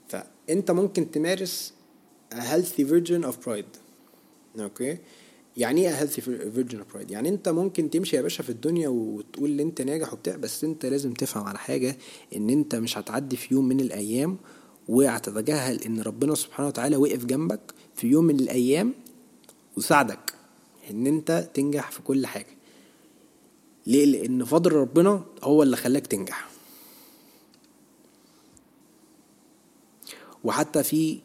فأنت 0.09 0.71
ممكن 0.71 1.11
تمارس 1.11 1.73
a 2.35 2.41
healthy 2.41 2.85
version 2.85 3.25
of 3.25 3.49
pride. 3.49 3.79
أوكي؟ 4.61 4.99
يعني 5.57 5.89
إيه 5.89 6.07
version 6.55 6.75
of 6.75 6.95
pride? 6.97 7.11
يعني 7.11 7.29
أنت 7.29 7.49
ممكن 7.49 7.91
تمشي 7.91 8.17
يا 8.17 8.23
باشا 8.23 8.43
في 8.43 8.51
الدنيا 8.51 8.89
وتقول 8.89 9.51
إن 9.51 9.61
أنت 9.61 9.83
ناجح 9.83 10.13
وبتاع 10.13 10.37
بس 10.37 10.65
أنت 10.65 10.87
لازم 10.87 11.15
تفهم 11.15 11.45
على 11.47 11.59
حاجة 11.59 11.97
إن 12.37 12.51
أنت 12.51 12.75
مش 12.75 12.99
هتعدي 12.99 13.37
في 13.37 13.55
يوم 13.55 13.69
من 13.69 13.81
الأيام 13.81 14.39
وهتتجاهل 14.89 15.83
إن 15.83 16.01
ربنا 16.01 16.35
سبحانه 16.35 16.69
وتعالى 16.69 16.97
وقف 16.97 17.25
جنبك 17.25 17.75
في 17.95 18.07
يوم 18.07 18.25
من 18.25 18.41
الأيام 18.41 18.93
وساعدك 19.77 20.35
إن 20.91 21.07
أنت 21.07 21.49
تنجح 21.55 21.91
في 21.91 22.03
كل 22.03 22.27
حاجة. 22.27 22.57
ليه؟ 23.87 24.05
لأن 24.05 24.45
فضل 24.45 24.73
ربنا 24.73 25.25
هو 25.43 25.63
اللي 25.63 25.77
خلاك 25.77 26.07
تنجح. 26.07 26.49
وحتى 30.45 30.83
في 30.83 31.21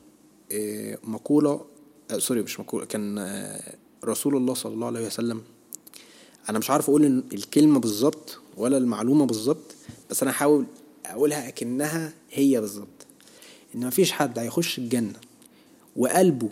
آه، 0.52 0.98
مقولة 1.04 1.66
آه، 2.12 2.18
سوري 2.18 2.42
مش 2.42 2.60
مقولة 2.60 2.86
كان 2.86 3.18
آه، 3.18 3.76
رسول 4.06 4.38
الله 4.38 4.54
صلى 4.54 4.74
الله 4.74 4.88
عليه 4.88 5.08
وسلم. 5.08 5.42
أنا 6.50 6.60
مش 6.60 6.70
عارف 6.70 6.90
أقول 6.90 7.06
الكلمة 7.34 7.80
بالظبط 7.80 8.40
ولا 8.58 8.78
المعلومة 8.78 9.26
بالظبط 9.26 9.76
بس 10.10 10.24
أنا 10.24 10.32
هحاول 10.32 10.66
أقولها 11.06 11.48
أكنها 11.48 12.14
هي 12.32 12.62
بالظبط. 12.62 12.88
إن 13.76 13.88
مفيش 13.88 14.12
حد 14.12 14.40
هيخش 14.40 14.78
الجنة 14.78 15.20
وقلبه 15.96 16.50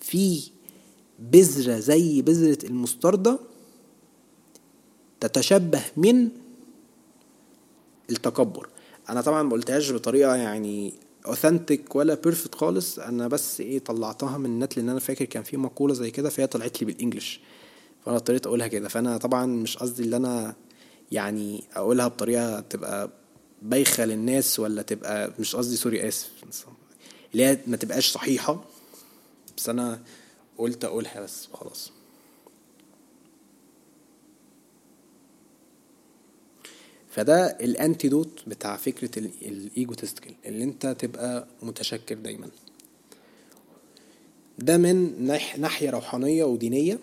فيه 0.00 0.42
بذرة 1.18 1.78
زي 1.78 2.22
بذرة 2.22 2.58
المستردة 2.66 3.38
تتشبه 5.20 5.82
من 5.96 6.28
التكبر. 8.10 8.68
أنا 9.08 9.20
طبعا 9.20 9.42
ما 9.42 9.52
قلتهاش 9.52 9.92
بطريقة 9.92 10.34
يعني 10.36 10.94
authentic 11.26 11.96
ولا 11.96 12.14
perfect 12.14 12.54
خالص 12.54 12.98
أنا 12.98 13.28
بس 13.28 13.60
إيه 13.60 13.78
طلعتها 13.78 14.38
من 14.38 14.46
النت 14.46 14.76
لأن 14.76 14.88
أنا 14.88 15.00
فاكر 15.00 15.24
كان 15.24 15.42
في 15.42 15.56
مقولة 15.56 15.94
زي 15.94 16.10
كده 16.10 16.28
فهي 16.30 16.46
طلعت 16.46 16.80
لي 16.82 16.86
بال 16.86 16.97
English. 16.97 17.40
فأنا 18.04 18.16
اضطريت 18.16 18.46
أقولها 18.46 18.66
كده. 18.66 18.88
فأنا 18.88 19.16
طبعا 19.16 19.46
مش 19.46 19.76
قصدي 19.76 20.04
ان 20.04 20.14
أنا 20.14 20.54
يعني 21.12 21.64
أقولها 21.74 22.08
بطريقة 22.08 22.60
تبقى 22.60 23.10
بايخة 23.62 24.04
للناس 24.04 24.60
ولا 24.60 24.82
تبقى 24.82 25.32
مش 25.38 25.56
قصدي 25.56 25.76
sorry 25.76 26.08
آسف. 26.08 26.30
اللي 27.32 27.44
هي 27.44 27.58
ما 27.66 27.76
تبقاش 27.76 28.12
صحيحة 28.12 28.64
بس 29.56 29.68
أنا 29.68 30.02
قلت 30.58 30.84
أقولها 30.84 31.20
بس 31.20 31.48
وخلاص. 31.52 31.92
فده 37.16 37.46
ال 37.46 37.57
antidote 37.57 38.42
بتاع 38.46 38.76
فكرة 38.76 39.18
ال 39.42 39.50
egotistical 39.50 40.34
اللي 40.46 40.64
انت 40.64 40.86
تبقى 40.98 41.46
متشكر 41.62 42.14
دايما. 42.14 42.48
ده 44.58 44.76
من 44.78 45.26
ناحية 45.58 45.90
روحانية 45.90 46.44
ودينية. 46.44 46.98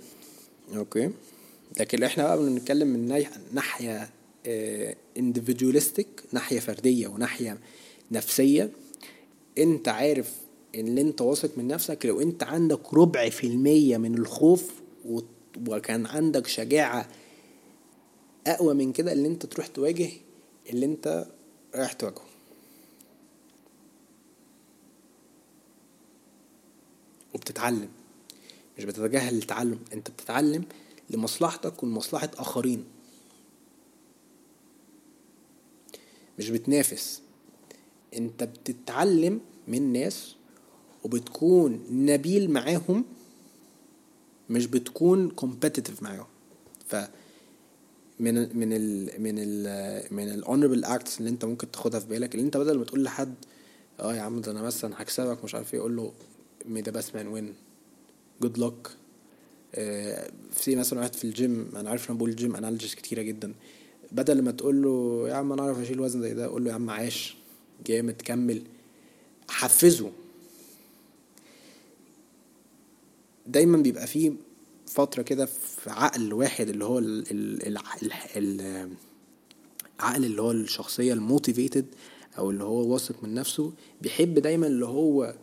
أوكي؟ 0.76 1.10
لكن 1.80 2.04
إحنا 2.04 2.24
بقى 2.24 2.38
بنتكلم 2.38 2.88
من 2.88 3.26
ناحية 3.54 4.10
individualistic 5.18 6.08
آه، 6.08 6.36
ناحية 6.36 6.60
فردية 6.60 7.08
وناحية 7.08 7.58
نفسية. 8.12 8.70
انت 9.58 9.88
عارف 9.88 10.32
ان 10.76 10.98
انت 10.98 11.22
واثق 11.22 11.58
من 11.58 11.68
نفسك 11.68 12.06
لو 12.06 12.22
انت 12.22 12.44
عندك 12.44 12.94
ربع 12.94 13.30
في 13.30 13.48
المية 13.48 13.98
من 13.98 14.18
الخوف 14.18 14.72
وكان 15.68 16.06
عندك 16.06 16.48
شجاعة 16.48 17.08
أقوى 18.48 18.74
من 18.74 18.92
كده 18.92 19.12
اللي 19.12 19.28
أنت 19.28 19.46
تروح 19.46 19.68
تواجه 19.68 20.10
اللي 20.70 20.86
أنت 20.86 21.28
رايح 21.76 21.94
تواجهه. 21.94 22.26
وبتتعلم. 27.34 27.90
مش 28.78 28.84
بتتجاهل 28.86 29.38
التعلم 29.38 29.80
أنت 29.94 30.12
بتتعلم 30.12 30.66
لمصلحتك 31.10 31.84
ولمصلحة 31.84 32.32
آخرين. 32.38 32.86
مش 36.40 36.50
بتنافس. 36.50 37.22
أنت 38.14 38.44
بتتعلم 38.44 39.42
من 39.68 39.94
ناس 39.94 40.36
وبتكون 41.04 41.86
نبيل 41.92 42.52
معاهم 42.52 43.06
مش 44.50 44.66
بتكون 44.66 45.32
competitive 45.42 46.02
معاهم. 46.02 46.26
ف 46.88 46.96
من 48.24 48.58
من 48.58 48.74
ال 48.74 49.10
من 49.22 49.36
ال 49.38 50.14
من 50.14 50.30
ال 50.30 50.35
honorable 50.35 50.84
acts 50.84 51.20
اللي 51.20 51.30
انت 51.30 51.46
ممكن 51.46 51.72
تاخدها 51.72 52.00
في 52.00 52.08
بالك 52.08 52.36
اللي 52.36 52.46
انت 52.46 52.58
بدل 52.58 52.78
ما 52.78 52.86
تقول 52.86 53.04
لحد 53.04 53.34
آه 54.00 54.16
يا 54.16 54.22
عم 54.22 54.42
ده 54.42 54.52
أنا 54.52 54.62
مثلا 54.62 55.02
هكسبك 55.02 55.44
مش 55.44 55.56
عارف 55.56 55.74
إيه 55.74 55.80
يقول 55.80 55.96
له 55.96 56.14
may 56.66 56.82
the 56.82 56.92
best 56.92 57.16
man 57.16 57.28
win 57.28 57.54
good 58.42 58.58
luck 58.58 58.88
في 60.52 60.76
مثلا 60.76 61.00
واحد 61.00 61.16
في 61.16 61.24
الجيم 61.24 61.72
أنا 61.76 61.90
عارف 61.90 62.10
أنا 62.10 62.18
بقول 62.18 62.30
ال 62.30 62.36
gym 62.36 62.56
analogies 62.56 62.96
كتيرة 62.96 63.22
جدا. 63.22 63.54
بدل 64.12 64.42
ما 64.42 64.52
تقول 64.52 64.82
له 64.84 65.26
يا 65.30 65.34
عم 65.34 65.52
أنا 65.54 65.62
أعرف 65.62 65.80
أشيل 65.80 66.00
وزن 66.00 66.22
زي 66.22 66.34
ده 66.34 66.48
قول 66.48 66.64
له 66.64 66.70
يا 66.70 66.76
عم 66.76 66.90
عاش 66.90 67.38
جامد 67.88 68.22
كمل. 68.26 68.62
حفزه. 69.50 70.12
دايما 73.48 73.78
بيبقى 73.78 74.08
فيه 74.08 74.32
فترة 74.88 75.22
كده 75.22 75.46
في 75.46 75.90
عقل 75.90 76.34
واحد 76.34 76.70
اللي 76.70 76.86
هو 76.86 77.00
ال 77.00 77.32
ال 77.32 77.68
ال 77.68 78.12
ال 78.36 78.90
العقل 80.00 80.26
اللي 80.26 80.42
هو 80.42 80.52
الشخصية 80.52 81.14
ال 81.14 81.21
motivated 81.21 81.86
أو 82.38 82.52
اللي 82.52 82.64
هو 82.64 82.94
واثق 82.94 83.24
من 83.24 83.34
نفسه 83.34 83.74
بيحب 84.02 84.40
دايما 84.40 84.68
اللي 84.68 84.86
هو 84.86 85.36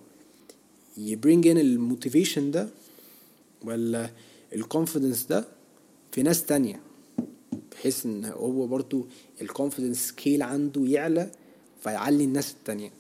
ي 0.99 1.07
bring 1.07 1.46
ان 1.46 1.59
ال 1.59 1.67
motivation 1.67 2.51
ده 2.50 2.68
ولا 3.64 4.11
ال 4.55 4.61
confidence 4.61 5.25
ده 5.24 5.44
في 6.12 6.22
ناس 6.22 6.44
تانية. 6.44 6.81
بحيث 7.72 8.07
إن 8.07 8.24
هو 8.24 8.66
برضو 8.66 9.07
ال 9.42 9.49
confidence 9.49 10.09
scale 10.09 10.42
عنده 10.42 10.81
يعلى 10.85 11.31
فيعلي 11.83 12.24
الناس 12.24 12.53
التانية. 12.53 12.90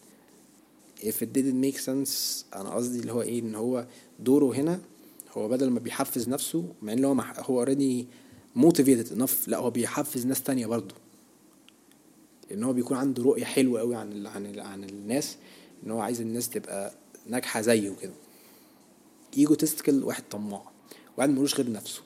If 1.02 1.22
it 1.22 1.28
didn't 1.38 1.64
make 1.64 1.78
sense 1.80 2.44
أنا 2.56 2.74
قصدي 2.74 3.00
اللي 3.00 3.12
هو 3.12 3.22
إيه 3.22 3.40
إن 3.40 3.54
هو 3.54 3.86
دوره 4.18 4.54
هنا 4.56 4.80
هو 5.32 5.48
بدل 5.48 5.70
ما 5.70 5.80
بيحفز 5.80 6.28
نفسه 6.28 6.74
مع 6.82 6.92
إن 6.92 7.04
هو. 7.04 7.12
هو 7.38 7.58
already 7.58 8.06
motivated 8.56 9.12
enough 9.12 9.48
لا 9.48 9.58
هو 9.58 9.70
بيحفز 9.70 10.26
ناس 10.26 10.42
تانية 10.42 10.66
برضه. 10.66 10.94
لأن 12.50 12.64
هو 12.64 12.72
بيكون 12.72 12.96
عنده 12.96 13.22
رؤية 13.22 13.44
حلوة 13.44 13.80
قوي 13.80 13.96
عن 13.96 14.12
ال... 14.12 14.26
عن 14.26 14.46
ال... 14.46 14.60
عن 14.60 14.84
الناس 14.84 15.36
إن 15.86 15.90
هو 15.90 16.00
عايز 16.00 16.20
الناس 16.20 16.48
تبقى 16.48 16.92
ناجحة 17.26 17.60
زيه 17.60 17.94
كده. 18.02 18.12
egotistical 19.36 20.04
واحد 20.04 20.22
طماع 20.30 20.62
واحد 21.16 21.30
ملوش 21.30 21.54
غير 21.54 21.72
نفسه. 21.72 22.02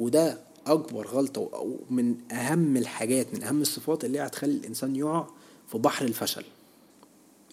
وده 0.00 0.38
أكبر 0.66 1.06
غلطة 1.06 1.40
ومن 1.40 2.32
أهم 2.32 2.76
الحاجات 2.76 3.34
من 3.34 3.42
أهم 3.42 3.60
الصفات 3.60 4.04
اللي 4.04 4.20
هتخلي 4.20 4.52
الإنسان 4.52 4.96
يقع 4.96 5.26
في 5.68 5.78
بحر 5.78 6.04
الفشل. 6.04 6.44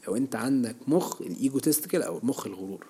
لو 0.07 0.15
أنت 0.15 0.35
عندك 0.35 0.75
مخ 0.87 1.21
ال 1.21 1.28
egotistical 1.28 2.03
أو 2.03 2.19
مخ 2.23 2.47
الغرور. 2.47 2.85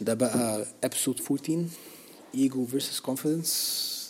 ده 0.00 0.14
بقى 0.14 0.66
episode 0.84 1.20
14 1.30 1.64
ego 2.34 2.66
versus 2.66 3.00
confidence 3.00 4.00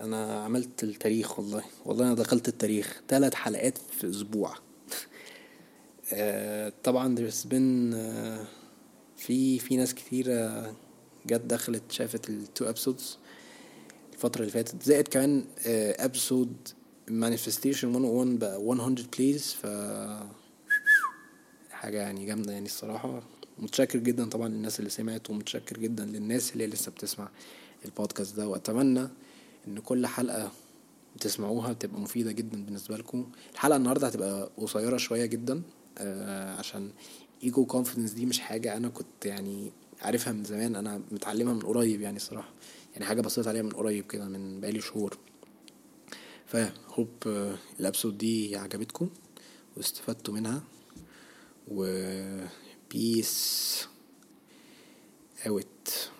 أنا 0.00 0.44
عملت 0.44 0.84
التاريخ 0.84 1.38
والله. 1.38 1.64
والله 1.84 2.06
أنا 2.06 2.14
دخلت 2.14 2.48
التاريخ. 2.48 3.00
ثلاث 3.08 3.34
حلقات 3.34 3.78
في 3.78 4.10
أسبوع. 4.10 4.54
uh, 4.54 6.14
طبعا 6.84 7.16
there's 7.16 7.44
been 7.44 7.94
uh, 7.94 8.46
في 9.16 9.58
في 9.58 9.76
ناس 9.76 9.94
كتيرة 9.94 10.66
جت 11.26 11.40
دخلت 11.40 11.92
شافت 11.92 12.30
ال 12.30 12.38
two 12.38 12.64
episodes 12.64 13.18
الفترة 14.12 14.40
اللي 14.40 14.52
فاتت. 14.52 14.82
زائد 14.82 15.08
كمان 15.08 15.44
episode 15.66 16.56
manifestation 17.08 17.88
101 17.88 18.38
بقى 18.38 18.62
100 18.62 18.96
plays 19.18 19.52
ف 19.62 19.66
حاجة 21.70 21.98
يعني 21.98 22.26
جامدة 22.26 22.52
يعني 22.52 22.66
الصراحة. 22.66 23.22
متشكر 23.58 23.98
جدا 23.98 24.28
طبعا 24.28 24.48
للناس 24.48 24.78
اللي 24.78 24.90
سمعت 24.90 25.30
ومتشكر 25.30 25.78
جدا 25.78 26.04
للناس 26.04 26.52
اللي 26.52 26.66
لسه 26.66 26.90
بتسمع 26.92 27.28
البودكاست 27.84 28.36
ده. 28.36 28.48
وأتمنى 28.48 29.08
إن 29.68 29.78
كل 29.78 30.06
حلقة 30.06 30.52
تسمعوها 31.20 31.72
تبقى 31.72 32.00
مفيدة 32.00 32.32
جدا 32.32 32.64
بالنسبة 32.64 32.96
لكم. 32.96 33.30
الحلقة 33.52 33.76
النهاردة 33.76 34.06
هتبقى 34.06 34.50
قصيرة 34.56 34.96
شوية 34.96 35.26
جدا 35.26 35.62
آه 35.98 36.54
عشان 36.56 36.90
ego 37.42 37.66
confidence 37.66 38.10
دي 38.10 38.26
مش 38.26 38.40
حاجة 38.40 38.76
أنا 38.76 38.88
كنت 38.88 39.24
يعني 39.26 39.72
عارفها 40.02 40.32
من 40.32 40.44
زمان. 40.44 40.76
أنا 40.76 41.00
متعلمها 41.12 41.54
من 41.54 41.60
قريب 41.60 42.00
يعني 42.00 42.18
صراحة 42.18 42.48
يعني 42.94 43.04
حاجة 43.04 43.20
بصيت 43.20 43.46
عليها 43.46 43.62
من 43.62 43.70
قريب 43.70 44.06
كده 44.06 44.24
من 44.24 44.60
بقالي 44.60 44.80
شهور. 44.80 45.18
ف 46.46 46.56
hope 46.88 47.08
ال 47.80 47.85
episode 47.85 48.18
دي 48.18 48.56
عجبتكم 48.56 49.08
واستفدتوا 49.76 50.34
منها. 50.34 50.62
و 51.68 51.84
Peace. 52.92 53.88
Out. 55.46 56.10